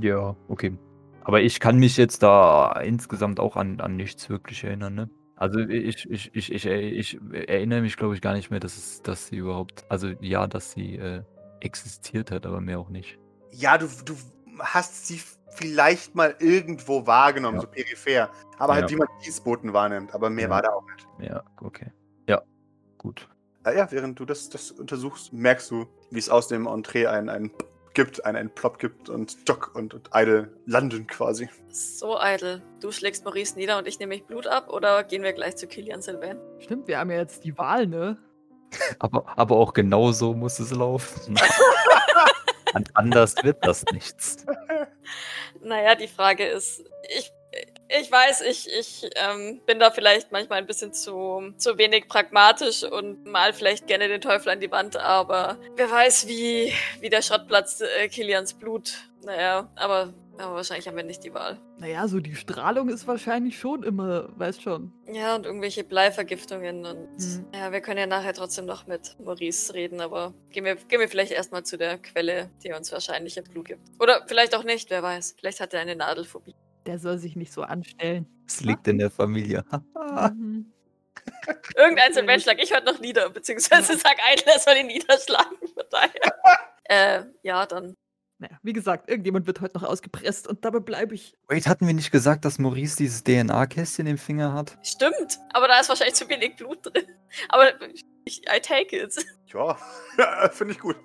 [0.00, 0.78] Ja, okay.
[1.24, 5.10] Aber ich kann mich jetzt da insgesamt auch an, an nichts wirklich erinnern, ne?
[5.36, 9.02] Also ich, ich, ich, ich, ich erinnere mich, glaube ich, gar nicht mehr, dass, es,
[9.02, 11.22] dass sie überhaupt, also ja, dass sie äh,
[11.60, 13.18] existiert hat, aber mehr auch nicht.
[13.52, 14.14] Ja, du, du
[14.58, 17.60] hast sie vielleicht mal irgendwo wahrgenommen, Ja.
[17.60, 18.30] so peripher.
[18.58, 18.96] Aber halt Ja.
[18.96, 20.14] wie man Dienstboten wahrnimmt.
[20.14, 20.50] Aber mehr Ja.
[20.50, 21.30] war da auch nicht.
[21.30, 21.92] Ja, okay.
[23.08, 23.28] Ja, gut.
[23.64, 27.28] Ah ja, während du das, das untersuchst, merkst du, wie es aus dem Entree einen,
[27.28, 27.50] einen
[27.94, 31.48] gibt, einen, einen Plop gibt und Doc und, und Idle landen quasi.
[31.70, 32.62] So eitel.
[32.80, 35.66] Du schlägst Maurice nieder und ich nehme mich Blut ab oder gehen wir gleich zu
[35.66, 36.38] Kilian Sylvain?
[36.60, 38.16] Stimmt, wir haben ja jetzt die Wahl, ne?
[38.98, 41.38] Aber, aber auch genau so muss es laufen.
[42.74, 44.44] An- Anders wird das nichts.
[45.62, 46.84] Naja, die Frage ist,
[47.18, 47.32] ich,
[47.88, 52.84] ich weiß, ich, ich ähm, bin da vielleicht manchmal ein bisschen zu, zu wenig pragmatisch
[52.84, 57.22] und mal vielleicht gerne den Teufel an die Wand, aber wer weiß, wie, wie der
[57.22, 58.92] Schrottplatz äh, Kilians Blut.
[59.24, 61.58] Naja, aber, aber wahrscheinlich haben wir nicht die Wahl.
[61.78, 64.92] Naja, so die Strahlung ist wahrscheinlich schon immer, weißt schon.
[65.12, 67.46] Ja, und irgendwelche Bleivergiftungen und Mhm.
[67.54, 71.08] ja, wir können ja nachher trotzdem noch mit Maurice reden, aber gehen wir, gehen wir
[71.08, 73.80] vielleicht erstmal zu der Quelle, die uns wahrscheinlich ihr Blut gibt.
[73.98, 75.36] Oder vielleicht auch nicht, wer weiß.
[75.38, 76.54] Vielleicht hat er eine Nadelphobie.
[76.88, 78.26] Der soll sich nicht so anstellen.
[78.46, 79.62] Es liegt in der Familie.
[80.34, 80.72] Mhm.
[81.76, 85.58] Irgendein Sylvain schlag ich heute noch nieder, beziehungsweise sag ein, er soll ihn niederschlagen.
[85.74, 86.32] Von daher.
[86.84, 87.94] äh, ja, dann.
[88.38, 91.34] Naja, wie gesagt, irgendjemand wird heute noch ausgepresst und dabei bleibe ich.
[91.48, 94.78] Wait, hatten wir nicht gesagt, dass Maurice dieses DNA-Kästchen im Finger hat?
[94.82, 97.04] Stimmt, aber da ist wahrscheinlich zu wenig Blut drin.
[97.50, 97.66] Aber
[98.24, 99.14] ich, I take it.
[99.52, 99.76] Ja,
[100.52, 100.96] finde ich gut.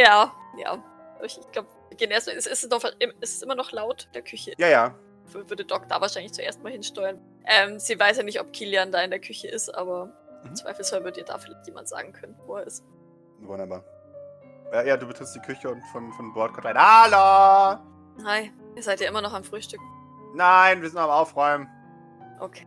[0.00, 0.84] ja, ja.
[1.24, 2.28] Ich glaube, wir gehen erst.
[2.28, 4.54] Ist, ist, es noch, ist es immer noch laut in der Küche?
[4.56, 4.94] ja, ja.
[5.32, 7.20] würde Doc da wahrscheinlich zuerst mal hinsteuern.
[7.44, 10.12] Ähm, sie weiß ja nicht, ob Kilian da in der Küche ist, aber
[10.44, 10.56] im Mhm.
[10.56, 12.84] Zweifelsfall wird ihr da vielleicht jemand sagen können, wo er ist.
[13.40, 13.84] Wunderbar.
[14.72, 17.80] Ja, ja, du betrittst die Küche und von, von Bord kommt ein Hallo!
[18.24, 19.80] Hi, ihr seid ja immer noch am Frühstück.
[20.34, 21.68] Nein, wir sind am Aufräumen.
[22.38, 22.66] Okay.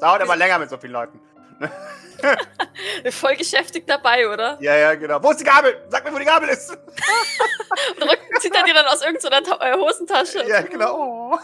[0.00, 1.20] Dauert aber länger mit so vielen Leuten.
[3.10, 4.58] Voll geschäftig dabei, oder?
[4.60, 5.22] Ja, ja, genau.
[5.22, 5.84] Wo ist die Gabel?
[5.88, 6.70] Sag mir, wo die Gabel ist.
[7.96, 10.44] Und rückt, zieht er die dann aus irgendeiner Ta äh, Hosentasche.
[10.46, 11.36] ja, genau.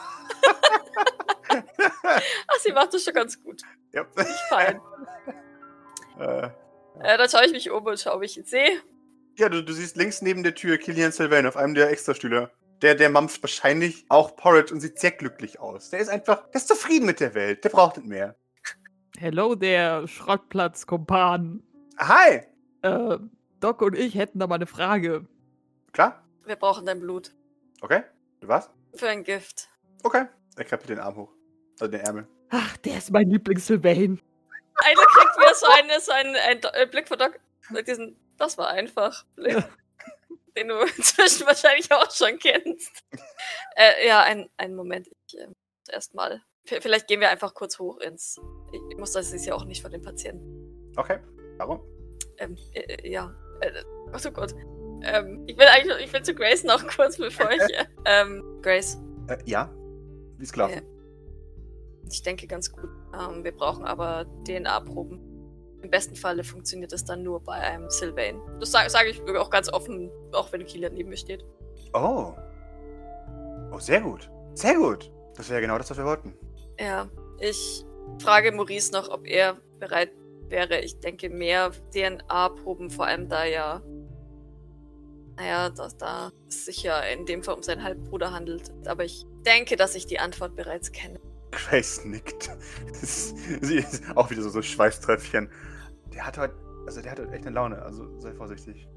[1.48, 3.62] Ach, sie macht das schon ganz gut.
[3.92, 4.04] ja.
[4.16, 4.81] Ich fein.
[6.20, 6.46] äh,
[7.00, 8.81] äh, dann schaue ich mich um und schaue, ob ich ihn sehe.
[9.37, 12.50] ja, du, du siehst links neben der Tür Kilian Sylvain auf einem der Extrastühle.
[12.83, 15.90] Der, der mampft wahrscheinlich auch Porridge und sieht sehr glücklich aus.
[15.90, 17.64] Der ist einfach, der ist zufrieden mit der Welt.
[17.64, 18.37] Der braucht nicht mehr.
[19.16, 21.62] Hello, der Schrottplatz-Kompan.
[21.99, 22.42] Hi!
[22.83, 23.18] Äh,
[23.61, 25.27] Doc und ich hätten da mal eine Frage.
[25.92, 26.23] Klar?
[26.44, 27.33] Wir brauchen dein Blut.
[27.81, 28.03] Okay.
[28.40, 28.71] Du was?
[28.94, 29.68] Für ein Gift.
[30.05, 30.27] Okay.
[30.57, 31.33] Er krempelt den Arm hoch.
[31.81, 32.29] Also den Ärmel.
[32.51, 34.21] Ach, der ist mein Lieblings-Sylvain.
[34.85, 37.38] Einer kriegt wieder so einen, so einen, einen Do- äh, Blick von Doc.
[37.87, 39.25] Diesen, das war einfach.
[39.35, 39.55] Blick.
[39.55, 39.68] Ja.
[40.57, 43.05] Den du inzwischen wahrscheinlich auch schon kennst.
[43.77, 45.09] äh, ja, ein, einen Moment.
[45.27, 45.49] Ich äh,
[45.90, 46.42] erstmal.
[46.64, 48.40] Vielleicht gehen wir einfach kurz hoch ins.
[48.72, 50.90] Ich, muss das ist ja auch nicht von den Patienten.
[50.96, 51.18] Okay.
[51.59, 51.81] Warum?
[52.38, 53.35] Ähm, äh, äh, ja.
[53.61, 53.70] Äh,
[54.12, 54.54] oh so Gott.
[55.02, 57.61] Ähm, ich will eigentlich ich will zu Grace noch kurz, bevor ich.
[57.61, 58.98] Äh, ähm, Grace.
[59.28, 59.70] Äh, ja.
[60.37, 60.78] Wie ist gelaufen?
[60.78, 60.83] Äh,
[62.11, 62.88] Ich denke ganz gut.
[63.14, 65.20] Ähm, wir brauchen aber DNA-Proben.
[65.83, 68.40] Im besten Falle funktioniert das dann nur bei einem Sylvain.
[68.59, 71.44] Das sage sag ich auch ganz offen, auch wenn Kilian neben mir steht.
[71.94, 72.35] Oh.
[73.72, 74.28] Oh, sehr gut.
[74.54, 75.11] Sehr gut.
[75.37, 76.35] Das wäre genau das, was wir wollten.
[76.81, 77.85] Ja, ich
[78.21, 80.11] frage Maurice noch, ob er bereit
[80.49, 80.81] wäre.
[80.81, 83.83] Ich denke mehr DNA-Proben, vor allem da ja.
[85.37, 88.73] Naja, dass da es sich ja in dem Fall um seinen Halbbruder handelt.
[88.87, 91.21] Aber ich denke, dass ich die Antwort bereits kenne.
[91.53, 92.51] Grace nickt.
[92.88, 95.49] Das ist- Sie ist auch wieder so, so Schweißtröpfchen.
[96.12, 96.55] Der hat heute,
[96.87, 98.88] also der hat heute echt eine Laune, also sei vorsichtig.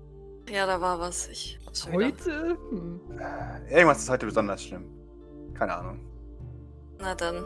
[0.50, 1.28] Ja, da war was.
[1.28, 1.88] Ich hab's.
[1.92, 2.58] Heute?
[2.72, 3.00] Hm.
[3.20, 4.86] Äh, Irgendwas ist heute besonders schlimm.
[5.54, 6.00] Keine Ahnung.
[7.00, 7.46] Na dann.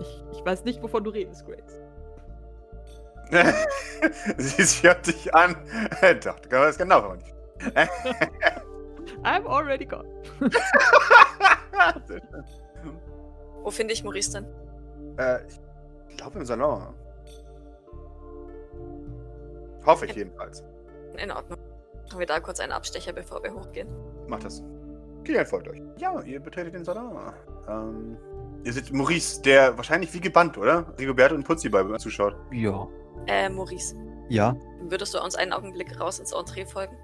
[0.00, 1.80] Ich, ich weiß nicht, wovon du redest, Grace.
[4.38, 5.56] Sie schaut dich an.
[6.24, 7.34] Doch, du kannst genau aber nicht.
[9.24, 10.08] I'm already gone.
[12.06, 12.44] Sehr schön.
[13.62, 14.46] Wo finde ich Maurice denn?
[15.18, 15.40] äh,
[16.08, 16.94] ich glaube im Salon.
[19.84, 20.62] Hoffe ich jedenfalls.
[21.16, 21.58] In Ordnung.
[22.04, 23.88] Machen wir da kurz einen Abstecher, bevor wir hochgehen.
[24.26, 24.62] Macht das.
[25.24, 25.82] Kilian folgt euch.
[25.98, 27.32] Ja, ihr betretet den Salon.
[27.68, 28.16] Ähm,
[28.64, 30.92] ihr seht Maurice, der wahrscheinlich wie gebannt, oder?
[30.98, 32.36] Rigoberto und Putzi bei zuschaut.
[32.52, 32.86] Ja.
[33.26, 33.94] Äh, Maurice,
[34.28, 34.56] Ja,
[34.88, 36.96] würdest du uns einen Augenblick raus ins Entree folgen?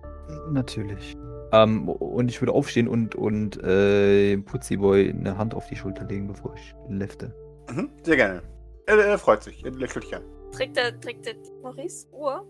[0.50, 1.16] natürlich.
[1.52, 6.26] Ähm, und ich würde aufstehen und, und äh, Putziboy eine Hand auf die Schulter legen,
[6.26, 7.34] bevor ich lefte.
[7.70, 8.42] Mhm, sehr gerne.
[8.86, 9.64] Er, er freut sich.
[9.64, 10.22] Er lächelt dich an.
[10.52, 12.44] Trägt er, trägt er Maurice Uhr?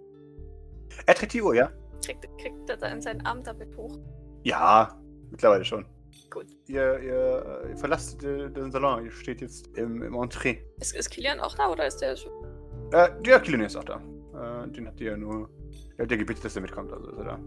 [1.06, 1.70] Er trägt die Uhr, ja?
[2.04, 3.98] Kriegt, kriegt er dann seinen Arm damit hoch?
[4.44, 4.96] Ja,
[5.30, 5.84] mittlerweile schon.
[6.34, 6.46] Gut.
[6.66, 9.04] Ihr, ihr, ihr verlasst den, Salon.
[9.04, 10.58] Ihr steht jetzt im, im Entree.
[10.80, 12.32] Ist, ist Kilian auch da oder ist der schon?
[12.92, 14.02] Äh, der Kilian ist auch da.
[14.34, 15.48] Äh, den habt ihr ja nur.
[15.96, 17.38] Er hat ja gebeten, dass er mitkommt, also ist er da.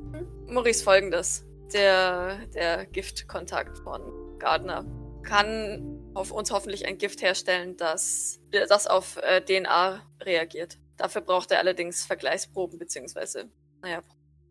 [0.47, 1.45] Maurice folgendes.
[1.73, 4.02] Der, der Giftkontakt von
[4.39, 4.86] Gardner
[5.23, 10.78] kann auf uns hoffentlich ein Gift herstellen, das, das auf äh, DNA reagiert.
[10.95, 13.50] Dafür braucht er allerdings Vergleichsproben, beziehungsweise,
[13.82, 14.02] naja.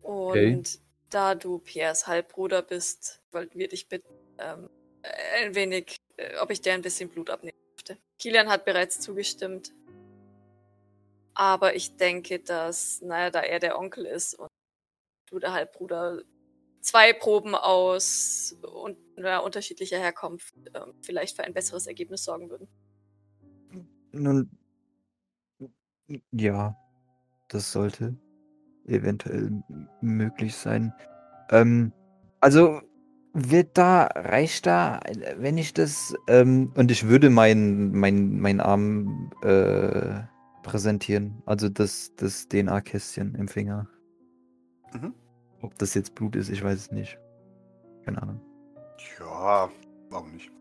[0.01, 0.63] Und Okay.
[1.09, 4.69] da du Piers Halbbruder bist, wollten wir dich bitten, ähm,
[5.35, 7.97] ein wenig, äh, ob ich dir ein bisschen Blut abnehmen dürfte.
[8.19, 9.73] Kilian hat bereits zugestimmt.
[11.33, 14.49] Aber ich denke, dass, naja, da er der Onkel ist und
[15.29, 16.23] du der Halbbruder,
[16.81, 22.67] zwei Proben aus un naja, unterschiedlicher Herkunft ähm, vielleicht für ein besseres Ergebnis sorgen würden.
[24.11, 24.49] Nun,
[26.31, 26.75] ja,
[27.49, 28.15] das sollte
[28.85, 29.63] eventuell
[30.01, 30.93] möglich sein.
[31.49, 31.91] Ähm,
[32.39, 32.81] also
[33.37, 34.99] wird da, reicht da,
[35.37, 40.21] wenn ich das, ähm, und ich würde meinen mein, mein Arm äh,
[40.63, 43.87] präsentieren, also das, das DNA-Kästchen im Finger.
[44.93, 45.13] Mhm.
[45.61, 47.19] Ob das jetzt Blut ist, ich weiß es nicht.
[48.05, 48.41] Keine Ahnung.
[49.19, 49.69] Ja,
[50.09, 50.51] warum nicht?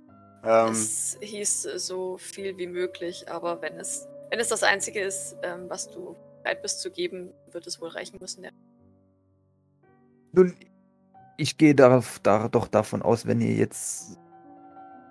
[0.44, 5.36] Ähm, Es hieß so viel wie möglich, aber wenn es, wenn es das Einzige ist,
[5.42, 8.44] ähm, was du bereit bist zu geben, wird es wohl reichen müssen.
[8.44, 8.50] Ja.
[10.32, 10.54] Nun,
[11.36, 14.18] ich gehe darauf, da, doch davon aus, wenn ihr jetzt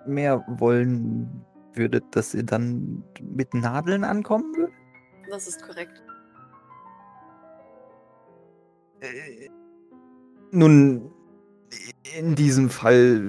[0.06, 4.74] mehr wollen würdet, dass ihr dann mit Nadeln ankommen würdet?
[5.30, 6.02] Das ist korrekt.
[9.00, 9.48] Äh,
[10.52, 11.12] nun,
[12.16, 13.20] in diesem Fall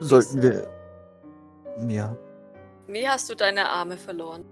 [0.00, 0.68] sollten wir.
[1.88, 2.16] Ja.
[2.86, 4.44] Wie hast du deine Arme verloren?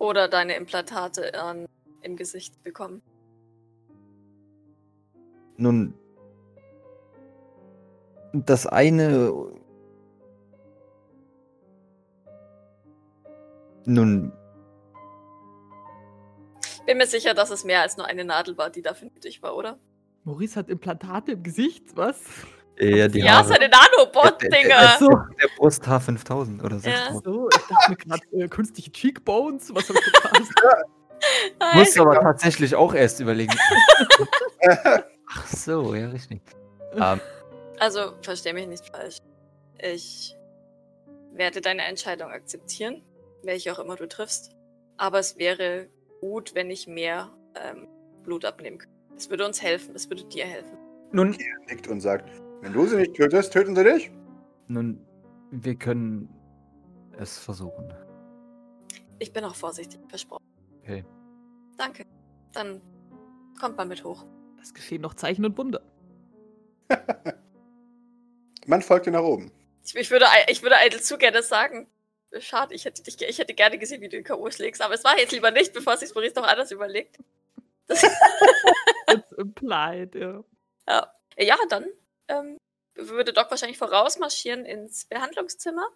[0.00, 1.66] Oder deine Implantate an,
[2.00, 3.02] im Gesicht bekommen?
[5.58, 5.92] Nun,
[8.32, 9.30] das eine.
[13.84, 14.32] Nun,
[16.86, 19.54] Bin mir sicher, dass es mehr als nur eine Nadel war, die dafür nötig war,
[19.54, 19.78] oder?
[20.24, 22.22] Maurice hat Implantate im Gesicht, was?
[22.80, 24.74] Eher die ja, seine Der- Nanobot-Dinger.
[24.76, 25.08] Ach so.
[25.08, 27.12] Der Brusthaar 5000 oder Ja.
[27.12, 27.24] 6000.
[27.24, 29.74] So, ich dachte mir gerade äh, künstliche Cheekbones.
[29.74, 30.52] Was hab ich verpasst?
[31.58, 31.78] Nein.
[31.78, 33.54] Muss aber tatsächlich auch erst überlegen.
[35.32, 36.40] Ach so, ja, richtig.
[36.96, 37.20] Ähm,
[37.78, 39.18] Also, versteh mich nicht falsch.
[39.78, 40.34] Ich
[41.32, 43.02] werde deine Entscheidung akzeptieren,
[43.42, 44.50] welche auch immer du triffst.
[44.96, 45.88] Aber es wäre
[46.20, 47.86] gut, wenn ich mehr ähm,
[48.22, 48.94] Blut abnehmen könnte.
[49.16, 50.76] Es würde uns helfen, es würde dir helfen.
[51.12, 51.36] nun,
[51.68, 52.28] nickt und sagt,
[52.62, 54.10] wenn du sie nicht tötest, töten sie dich.
[54.68, 55.00] nun,
[55.50, 56.28] wir können
[57.18, 57.92] es versuchen.
[59.18, 60.44] Ich bin auch vorsichtig, versprochen.
[60.82, 61.04] Okay.
[61.76, 62.04] Danke.
[62.52, 62.80] Dann
[63.58, 64.24] kommt mal mit hoch.
[64.60, 65.82] Es geschehen noch Zeichen und Wunder.
[68.66, 69.50] Man folgt dir nach oben.
[69.84, 71.88] Ich, ich würde, ich würde Eitel zu gerne sagen.
[72.38, 74.50] Schade, ich hätte, dich, ich hätte gerne gesehen, wie du den K.O.
[74.50, 77.18] schlägst, aber es war jetzt lieber nicht, bevor sich Maurice noch anders überlegt.
[77.86, 78.02] Das,
[79.12, 80.44] It's implied, ja.
[80.88, 81.12] ja.
[81.36, 81.86] ja, dann
[82.30, 82.56] ähm,
[82.94, 85.88] würde Doc wahrscheinlich vorausmarschieren ins Behandlungszimmer,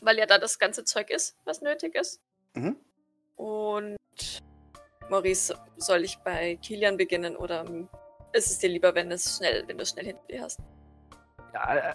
[0.00, 2.20] weil ja da das ganze Zeug ist, was nötig ist.
[2.54, 2.76] Mhm.
[3.36, 3.96] Und
[5.08, 7.64] Maurice, soll ich bei Kilian beginnen oder
[8.32, 10.60] ist es dir lieber, wenn es schnell, wenn du es schnell hinter dir hast?
[11.54, 11.94] Ja, äh,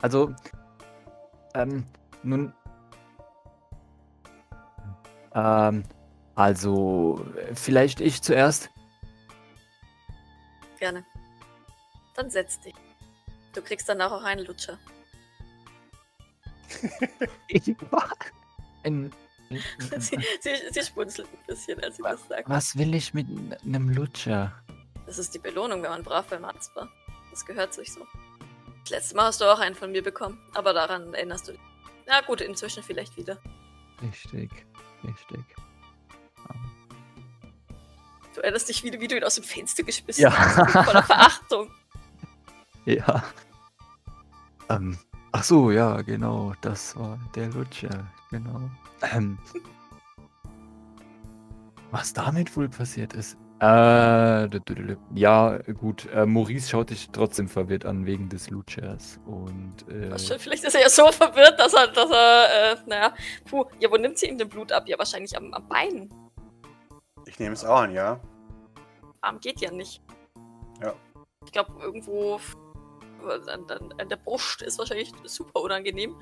[0.00, 0.34] also,
[1.54, 1.86] ähm,
[2.22, 2.54] nun,
[5.34, 5.84] ähm,
[6.34, 8.70] also, äh, vielleicht ich zuerst.
[10.78, 11.04] Gerne.
[12.14, 12.74] Dann setz dich.
[13.54, 14.78] Du kriegst danach auch einen Lutscher.
[17.48, 18.10] Ich war
[18.82, 19.12] ein,
[19.98, 22.48] sie, sie, sie spunzelt ein bisschen, als sie das sagt.
[22.48, 23.26] was will ich mit
[23.62, 24.52] einem Lutscher?
[25.06, 26.88] Das ist die Belohnung, wenn man brav beim Arzt war.
[27.30, 28.04] Das gehört sich so.
[28.82, 31.60] Das letzte Mal hast du auch einen von mir bekommen, aber daran erinnerst du dich.
[32.06, 33.38] Na gut, inzwischen vielleicht wieder.
[34.02, 34.50] Richtig,
[35.04, 35.44] richtig.
[38.34, 40.36] Du erinnerst dich wieder, wie du ihn aus dem Fenster geschmissen Ja.
[40.36, 40.84] hast.
[40.84, 41.70] Voller Verachtung.
[42.86, 43.22] Ja.
[44.68, 44.98] Ähm,
[45.32, 48.60] ach so, ja, genau, das war der Lutscher, genau.
[49.12, 49.38] Ähm,
[51.90, 53.38] was damit wohl passiert ist?
[53.60, 54.48] Äh,
[55.14, 60.64] ja, gut, äh, Maurice schaut dich trotzdem verwirrt an wegen des Lutschers und äh, vielleicht
[60.64, 63.14] ist er ja so verwirrt, dass er, dass er, äh, naja,
[63.48, 64.84] puh, ja, wo nimmt sie ihm denn Blut ab?
[64.86, 66.12] Ja, wahrscheinlich am, am Bein.
[67.26, 68.20] Ich nehme es auch an, ja.
[69.20, 70.02] Arm geht ja nicht.
[70.82, 70.92] Ja.
[71.46, 72.38] Ich glaube, irgendwo
[73.30, 76.14] an, an, an der Brust ist wahrscheinlich super unangenehm.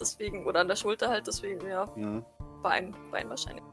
[0.00, 2.24] Deswegen, oder an der Schulter halt, deswegen, ja, Mhm.
[2.62, 3.64] Bein, Bein wahrscheinlich.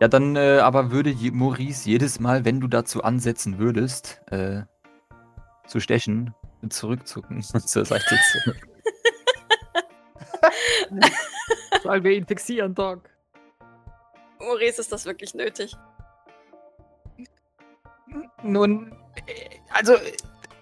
[0.00, 4.62] ja, dann äh, aber würde je Maurice jedes Mal, wenn du dazu ansetzen würdest, äh,
[5.66, 6.34] zu stechen,
[6.68, 8.52] zurückzucken und zur Seite zu.
[11.82, 13.08] Sollen wir ihn fixieren, Doc?
[14.38, 15.74] Maurice ist das wirklich nötig.
[18.42, 18.92] Nun,
[19.26, 19.94] äh, also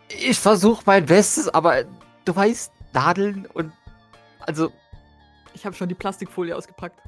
[0.08, 1.84] ich versuche mein Bestes, aber
[2.24, 3.72] du weißt, Nadeln und.
[4.40, 4.72] Also,
[5.54, 6.98] Ich habe schon die Plastikfolie ausgepackt.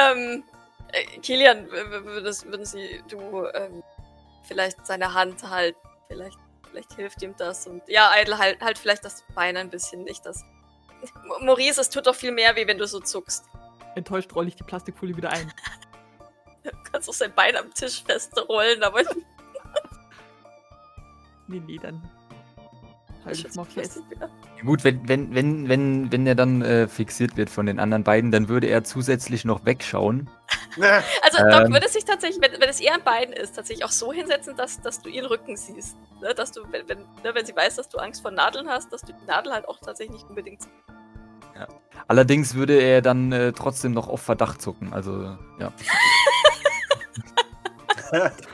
[0.00, 0.44] ähm,
[0.92, 3.82] äh, Kilian, würdest, würden Sie, du, ähm,
[4.44, 5.78] vielleicht seine Hand halten?
[6.08, 6.38] Vielleicht,
[6.70, 7.66] vielleicht hilft ihm das.
[7.66, 10.44] Und ja, Idle, halt, halt vielleicht das Bein ein bisschen, nicht das.
[11.40, 13.44] Maurice, es tut doch viel mehr weh, wenn du so zuckst.
[13.94, 15.52] Enttäuscht rolle ich die Plastikfolie wieder ein.
[16.62, 19.08] Du kannst auch sein Bein am Tisch festrollen, aber ich
[21.48, 22.02] Nee, nee, dann.
[23.24, 24.00] Halt jetzt mal fest.
[24.62, 28.30] gut, wenn, wenn, wenn, wenn, wenn er dann äh, fixiert wird von den anderen beiden,
[28.30, 30.28] dann würde er zusätzlich noch wegschauen.
[31.22, 31.72] Also, Doc Ähm.
[31.72, 34.80] würde sich tatsächlich, wenn, wenn es eher ein Bein ist, tatsächlich auch so hinsetzen, dass,
[34.80, 35.96] dass du ihren Rücken siehst.
[36.20, 36.34] Ne?
[36.34, 39.02] Dass du, wenn, wenn, ne, wenn sie weiß, dass du Angst vor Nadeln hast, dass
[39.02, 40.74] du die Nadel halt auch tatsächlich nicht unbedingt siehst.
[42.08, 44.92] Allerdings würde er dann äh, trotzdem noch auf Verdacht zucken.
[44.92, 45.72] Also, ja.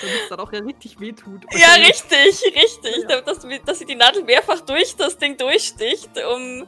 [0.00, 1.44] Damit es dann auch ja richtig wehtut.
[1.52, 3.04] Ja, richtig, richtig.
[3.08, 3.20] Ja.
[3.20, 6.66] Dass, dass sie die Nadel mehrfach durch das Ding durchsticht, um.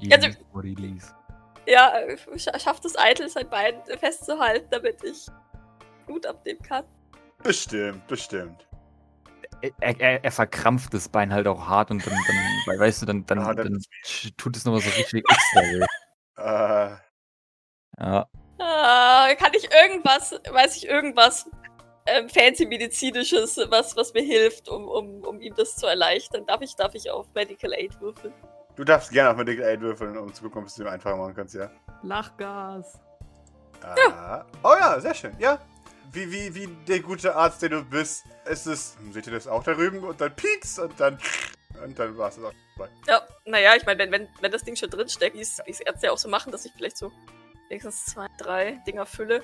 [0.00, 0.18] Ja,
[0.54, 1.14] Release.
[1.66, 1.94] Ja,
[2.34, 5.26] sch- schafft es eitel, sein Bein festzuhalten, damit ich
[6.06, 6.84] Blut abnehmen kann.
[7.42, 8.66] bestimmt, bestimmt.
[9.80, 12.12] Er, er, er verkrampft das Bein halt auch hart und dann,
[12.66, 13.82] dann weißt du, dann, dann, Ah, dann- dann
[14.36, 15.84] tut es nochmal so richtig extra weh.
[16.36, 16.96] Äh,
[18.00, 18.26] Ja.
[18.76, 21.48] Ah, kann ich irgendwas, weiß ich irgendwas
[22.06, 26.44] ähm, fancy medizinisches, was, was mir hilft, um, um, um ihm das zu erleichtern?
[26.46, 28.34] Darf ich, darf ich auf Medical Aid würfeln?
[28.76, 31.16] du darfst gerne auf Medical Aid würfeln, um zu gucken, ob du es dir einfacher
[31.16, 31.70] machen kannst, ja.
[32.02, 32.98] Lachgas.
[33.82, 34.44] Ah.
[34.62, 35.58] Oh ja, sehr schön, ja.
[36.12, 38.96] Wie, wie, wie der gute Arzt, der du bist, ist es.
[39.10, 40.04] Seht ihr das auch da drüben?
[40.04, 41.18] Und dann pieks und dann.
[41.82, 42.92] Und dann war es auch vorbei.
[43.08, 45.80] Ja, naja, ich meine, wenn, wenn, wenn das Ding schon drinsteckt, wie es wie es
[45.80, 47.10] Ärzte ja auch so machen, dass ich vielleicht so
[47.68, 49.42] wenigstens zwei, drei Dinger fülle.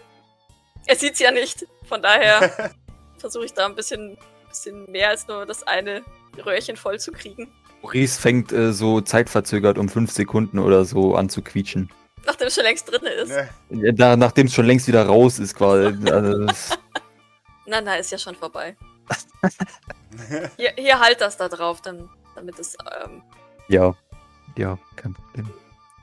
[0.86, 1.66] Er sieht's ja nicht.
[1.88, 2.70] Von daher
[3.18, 4.16] versuche ich da ein bisschen,
[4.48, 6.02] bisschen mehr als nur das eine
[6.44, 7.52] Röhrchen voll zu kriegen.
[7.82, 11.90] Maurice fängt äh, so zeitverzögert um fünf Sekunden oder so an zu quietschen.
[12.26, 13.32] Nachdem es schon längst drin ist.
[13.70, 15.96] Ja, Da, Nachdem es schon längst wieder raus ist, quasi.
[16.12, 16.78] Also, das-
[17.66, 18.76] Na, na, ist ja schon vorbei.
[20.56, 22.76] Hier, hier halt das da drauf, dann, damit es.
[23.04, 23.22] Ähm
[23.68, 23.94] ja.
[24.56, 25.48] Ja, kein Problem.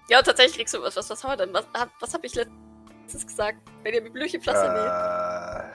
[0.10, 0.96] Ja, tatsächlich kriegst du was.
[0.96, 1.54] Was, was haben wir denn?
[1.54, 3.60] Was, hab- was habe ich letztens gesagt?
[3.84, 5.68] Wenn ihr mit Blüchenpflaster äh,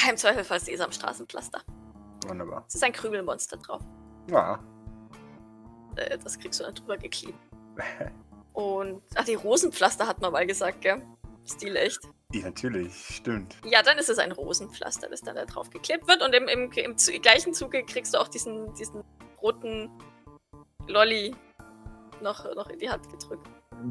[0.00, 0.10] näht.
[0.10, 1.62] Im Zweifelsfall Sesamstraßenpflaster.
[2.26, 2.64] wunderbar.
[2.68, 3.80] Es ist ein Krümelmonster drauf.
[4.30, 4.58] Ja.
[5.96, 7.38] Äh, das kriegst du dann drüber geklebt.
[8.52, 9.02] Und.
[9.14, 11.02] Ach, die Rosenpflaster hat man mal gesagt, gell?
[11.46, 12.00] Stil echt.
[12.32, 13.56] ja, natürlich, stimmt.
[13.66, 16.22] Ja, dann ist es ein Rosenpflaster, das dann da drauf geklebt wird.
[16.22, 19.02] Und im, im, im, zu- gleichen Zuge kriegst du auch diesen, diesen
[19.42, 19.90] roten
[20.86, 21.34] Lolli
[22.24, 23.46] noch, noch in die Hand gedrückt.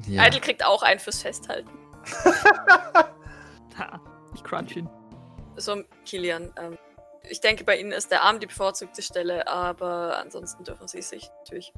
[0.08, 0.28] Ja.
[0.28, 1.69] Idle kriegt auch einen fürs Festhalten.
[3.80, 4.00] Ha,
[4.36, 4.88] ich crunch ihn.
[5.56, 6.78] So, Kilian, ähm,
[7.24, 11.32] ich denke, bei Ihnen ist der Arm die bevorzugte Stelle, aber ansonsten dürfen Sie sich
[11.39, 11.74] natürlich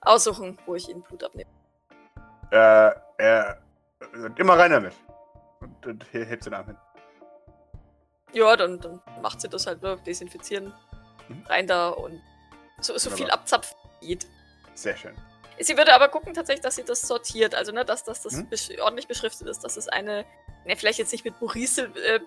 [0.00, 1.48] aussuchen, wo ich Ihnen Blut abnehme.
[2.50, 3.62] Äh, er.
[4.36, 4.94] Immer rein damit.
[5.60, 6.76] Und, und hier hebt den Arm hin.
[8.32, 9.96] Ja, dann, dann macht sie das halt, ne?
[10.04, 10.74] desinfizieren,
[11.28, 11.44] Mhm.
[11.46, 12.20] rein da und
[12.80, 14.26] so, so viel abzapfen geht.
[14.74, 15.14] Sehr schön.
[15.60, 18.48] Sie würde aber gucken tatsächlich, dass sie das sortiert, also ne, dass, dass das Mhm.
[18.48, 20.24] besch ordentlich beschriftet ist, dass es eine,
[20.64, 22.20] ne, vielleicht jetzt nicht mit Maurice äh,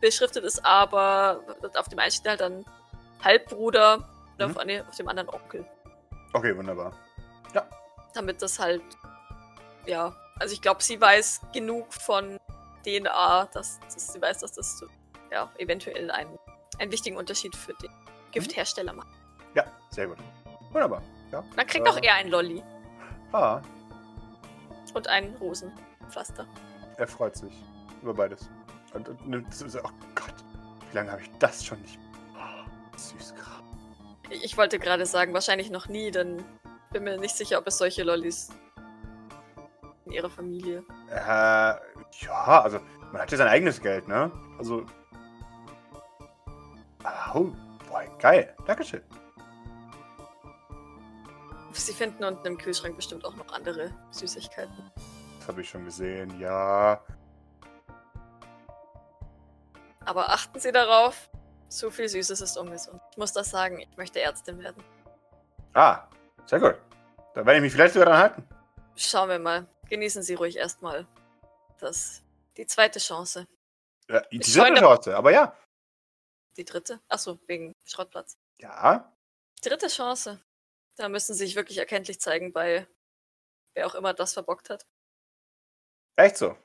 [0.00, 1.42] beschriftet ist, aber
[1.76, 2.64] auf dem einen steht halt dann
[3.22, 4.50] Halbbruder und Mhm.
[4.50, 5.66] auf, eine, auf dem anderen Onkel.
[6.32, 6.92] Okay, wunderbar.
[8.14, 8.82] Damit das halt,
[9.84, 12.38] ja, also ich glaube, sie weiß genug von
[12.82, 14.86] DNA, dass, dass sie weiß, dass das so,
[15.30, 16.38] ja, eventuell einen,
[16.78, 17.90] einen wichtigen Unterschied für den
[18.32, 19.08] Gifthersteller macht.
[19.54, 20.16] Ja, sehr gut.
[20.72, 21.02] Wunderbar.
[21.36, 21.44] Ja.
[21.56, 21.92] Dann kriegt Ja.
[21.92, 22.62] auch er einen Lolli
[23.32, 23.60] Ah,
[24.94, 26.46] und ein Rosenpflaster.
[26.96, 27.52] er freut sich
[28.02, 28.48] über beides.
[28.94, 30.34] Und, und nimmt so, oh Gott,
[30.90, 31.98] wie lange habe ich das schon nicht.
[32.34, 33.62] Oh, süß Kram.
[34.30, 36.42] Ich wollte gerade sagen, wahrscheinlich noch nie, denn
[36.92, 38.48] bin mir nicht sicher, ob es solche Lollis
[40.06, 40.82] in ihrer Familie.
[41.10, 41.16] Äh,
[42.24, 42.78] ja, also,
[43.12, 44.30] man hat ja sein eigenes Geld, ne?
[44.58, 44.86] Also.
[47.34, 47.52] Oh,
[47.88, 48.54] boah, geil.
[48.66, 49.02] Dankeschön.
[51.78, 54.92] Sie finden unten im Kühlschrank bestimmt auch noch andere Süßigkeiten.
[55.38, 57.02] Das habe ich schon gesehen, ja.
[60.04, 61.30] Aber achten Sie darauf,
[61.68, 63.00] zu viel Süßes ist ungesund.
[63.10, 64.82] Ich muss das sagen, ich möchte Ärztin werden.
[65.74, 66.08] Ah,
[66.46, 66.76] sehr gut.
[67.34, 68.48] Da werde ich mich vielleicht sogar dran halten.
[68.94, 69.66] Schauen wir mal.
[69.88, 71.06] Genießen Sie ruhig erstmal
[71.78, 72.22] das.
[72.56, 73.46] Die zweite Chance.
[74.08, 75.54] Ja, die Ich dritte Chance, aber ja.
[76.56, 77.00] Die dritte?
[77.08, 78.38] Achso, wegen Schrottplatz.
[78.58, 79.12] Ja.
[79.62, 80.40] Dritte Chance.
[80.96, 82.86] Da müssen Sie sich wirklich erkenntlich zeigen bei
[83.74, 84.86] wer auch immer das verbockt hat.
[86.16, 86.56] Echt so.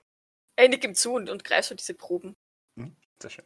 [0.56, 2.36] Ey, nick ihm zu und, und greif schon diese Proben.
[3.22, 3.46] Sehr schön.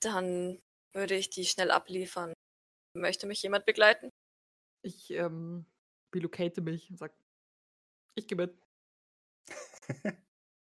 [0.00, 0.60] Dann
[0.92, 2.34] würde ich die schnell abliefern.
[2.94, 4.10] Möchte mich jemand begleiten?
[4.82, 5.66] Ich ähm,
[6.14, 7.14] relocate mich und sag,
[8.14, 8.58] ich gehe mit.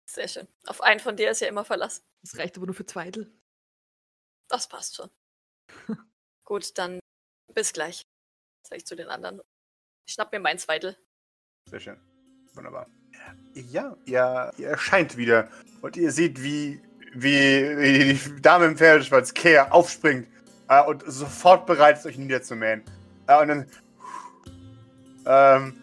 [0.09, 0.49] Sehr schön.
[0.67, 2.03] Auf einen von dir ist ja immer Verlass.
[2.23, 3.33] Das reicht aber nur für Zweidel.
[4.49, 5.11] Das passt schon.
[6.45, 7.01] Gut, dann
[7.53, 8.03] bis gleich.
[8.67, 9.41] Sag ich zu den anderen.
[10.07, 10.97] Ich schnapp mir mein Zweidel.
[11.71, 11.97] Sehr schön.
[12.55, 12.87] Wunderbar.
[13.55, 15.49] Ja, ihr, ihr erscheint wieder
[15.83, 16.81] und ihr seht, wie,
[17.13, 20.27] wie, wie die Dame im Pferdeschwanz, Kea, aufspringt
[20.69, 22.83] äh, und sofort bereit ist, euch niederzumähen.
[23.27, 23.67] Äh, und dann.
[25.27, 25.81] Ähm,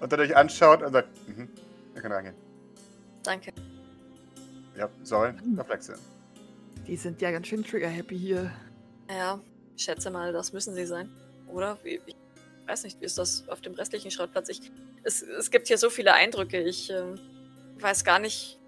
[0.00, 1.48] und dann euch anschaut und sagt: mhm,
[1.94, 2.36] ihr könnt reingehen.
[3.22, 3.52] Danke.
[4.76, 5.98] Ja, sorry, Reflexe.
[6.86, 8.50] Die sind ja ganz schön trigger-happy hier.
[9.08, 9.40] Ja,
[9.76, 11.08] ich schätze mal, das müssen sie sein.
[11.54, 11.78] Oder?
[11.84, 12.00] Ich
[12.66, 14.48] weiß nicht, wie ist das auf dem restlichen Schrottplatz?
[14.48, 16.60] Ich, es, es gibt hier so viele Eindrücke.
[16.60, 17.14] Ich ähm,
[17.80, 18.58] weiß gar nicht,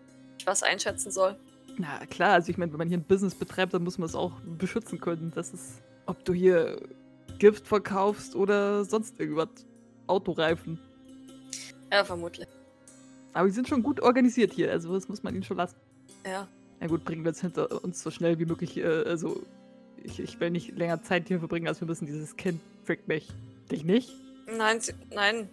[0.44, 1.36] was einschätzen soll.
[1.78, 4.14] Na klar, also ich meine, wenn man hier ein Business betreibt, dann muss man es
[4.14, 5.32] auch beschützen können.
[5.34, 6.80] Das ist, ob du hier
[7.38, 9.48] Gift verkaufst oder sonst irgendwas.
[10.06, 10.78] Autoreifen.
[11.92, 12.46] Ja, vermutlich.
[13.32, 15.76] Aber die sind schon gut organisiert hier, also das muss man ihnen schon lassen.
[16.24, 16.48] Ja.
[16.80, 18.76] Na gut, bringen wir es hinter uns so schnell wie möglich.
[18.76, 19.42] Äh, also,
[20.06, 22.06] ich, ich will nicht länger Zeit hier verbringen, als wir müssen.
[22.06, 23.28] Dieses Kind frickt mich.
[23.70, 24.10] Dich nicht?
[24.46, 25.50] Nein, sie, nein.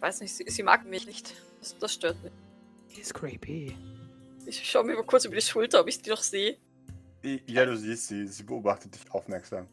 [0.00, 1.34] Weiß nicht, sie, sie mag mich nicht.
[1.60, 2.32] Das, das stört mich.
[2.98, 3.76] Ist creepy.
[4.46, 6.56] Ich schaue mir mal kurz über die Schulter, ob ich die noch sehe.
[7.46, 9.66] Ja, du siehst sie, sie beobachtet dich aufmerksam.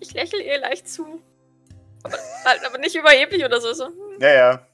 [0.00, 1.20] Ich lächle ihr leicht zu.
[2.02, 3.72] Aber, halt, aber nicht überheblich oder so.
[3.74, 3.86] so.
[3.86, 3.94] hm.
[4.20, 4.66] Ja, ja.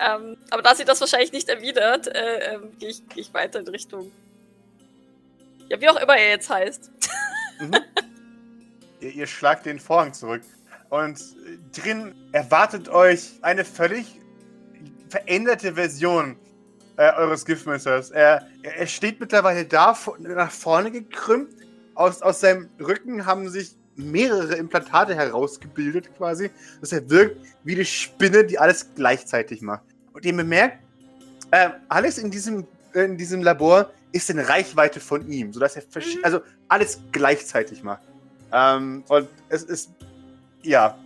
[0.00, 3.58] Ähm, aber da sie das wahrscheinlich nicht erwidert, äh, ähm, gehe ich, geh ich weiter
[3.58, 4.12] in Richtung.
[5.68, 6.90] Ja, wie auch immer er jetzt heißt.
[7.60, 7.72] Mhm.
[9.00, 10.42] ihr, ihr schlagt den Vorhang zurück.
[10.88, 14.18] Und äh, drin erwartet euch eine völlig
[15.08, 16.36] veränderte Version
[16.96, 18.10] äh, eures Giftmessers.
[18.10, 21.54] Er, er steht mittlerweile da, nach vorne gekrümmt.
[21.94, 26.50] Aus, aus seinem Rücken haben sich mehrere Implantate herausgebildet, quasi.
[26.80, 29.82] Dass er wirkt wie eine Spinne, die alles gleichzeitig macht.
[30.12, 30.78] Und ihr bemerkt,
[31.50, 36.24] äh, alles in diesem, in diesem Labor ist in Reichweite von ihm, sodass er Mhm.
[36.24, 38.02] also alles gleichzeitig macht.
[38.52, 39.90] Ähm, und es ist,
[40.62, 40.98] ja,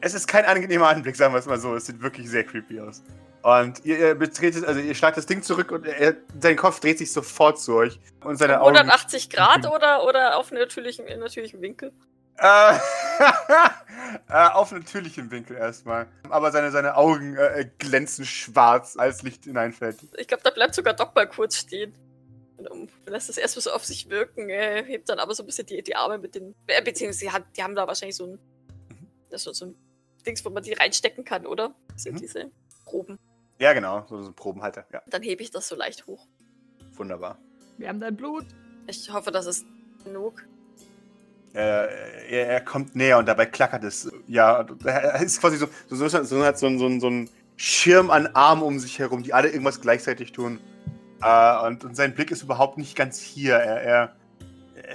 [0.00, 1.74] es ist kein angenehmer Anblick, sagen wir es mal so.
[1.74, 3.02] Es sieht wirklich sehr creepy aus.
[3.42, 6.98] Und ihr, ihr betretet, also ihr schlagt das Ding zurück und er, sein Kopf dreht
[6.98, 7.98] sich sofort zu euch.
[8.24, 8.76] Und seine Augen.
[8.76, 11.92] 180 Grad oder, oder auf natürlichem, natürlichem Winkel?
[12.38, 12.74] Äh,
[14.28, 16.06] äh, auf natürlichem Winkel erstmal.
[16.28, 19.98] Aber seine, seine Augen äh, glänzen schwarz, als Licht hineinfällt.
[20.18, 21.94] Ich glaube, da bleibt sogar Doc mal kurz stehen.
[23.06, 25.82] Lässt das erstmal so auf sich wirken, äh, hebt dann aber so ein bisschen die,
[25.82, 26.54] die Arme mit den.
[26.66, 28.38] Äh, beziehungsweise hat, die haben da wahrscheinlich so ein.
[29.30, 29.74] Das ist so ein
[30.24, 31.74] Dings, wo man die reinstecken kann, oder?
[31.92, 32.18] Das sind Mhm.
[32.20, 32.50] diese
[32.84, 33.18] Proben.
[33.58, 34.86] Ja, genau, so, so ein Probenhalter.
[34.92, 36.26] Ja, Dann hebe ich das so leicht hoch.
[36.94, 37.38] wunderbar.
[37.78, 38.44] Wir haben dein Blut.
[38.86, 39.66] Ich hoffe, das ist
[40.04, 40.44] genug.
[41.54, 41.58] Äh,
[42.30, 44.10] er, er kommt näher und dabei klackert es.
[44.26, 48.26] Ja, er ist quasi so, so, so, so, hat so, so, so ein Schirm an
[48.28, 50.60] Armen um sich herum, die alle irgendwas gleichzeitig tun.
[51.22, 53.56] Äh, und, und sein Blick ist überhaupt nicht ganz hier.
[53.56, 54.16] Er, er,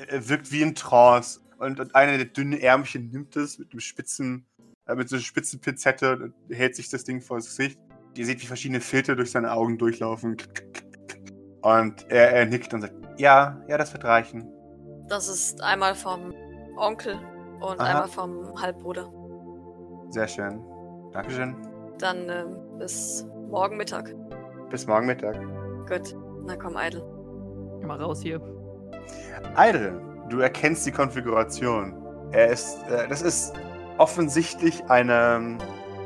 [0.08, 1.40] er wirkt wie in Trance.
[1.58, 4.46] Und, und einer der dünnen Ärmchen nimmt es mit einem spitzen,
[4.88, 7.80] äh, mit so einer spitzen Pinzette und hält sich das Ding vor das Gesicht.
[8.16, 10.38] Ihr seht, wie verschiedene Filter durch seine Augen durchlaufen.
[11.62, 14.48] Und er, er nickt und sagt, ja, ja, das wird reichen.
[15.08, 16.34] Das ist einmal vom
[16.78, 17.20] Onkel
[17.60, 17.90] und Aha.
[17.90, 19.12] einmal vom Halbbruder.
[20.10, 20.62] Sehr schön.
[21.14, 21.56] Dankeschön.
[22.00, 24.14] Dann ähm, bis morgen Mittag.
[24.70, 25.38] Bis morgen Mittag.
[25.92, 26.16] Gut.
[26.46, 27.04] Na komm, Idle.
[27.82, 28.40] Geh mal raus hier.
[29.58, 31.94] Idle, du erkennst die Konfiguration.
[32.32, 33.52] Er ist, äh, das ist
[33.98, 35.58] offensichtlich eine,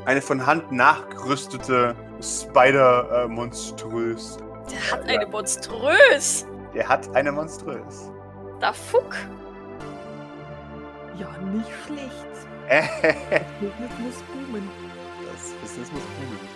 [0.04, 4.38] eine von Hand nachgerüstete Spider-Monströs.
[4.72, 6.44] Der hat eine monströs.
[6.74, 8.10] Der hat eine Monströs.
[8.58, 9.14] Da Fuck.
[11.16, 12.26] Ja, nicht schlecht.
[12.68, 12.88] das
[13.60, 14.68] Business muss boomen.
[15.62, 16.55] Business muss boomen.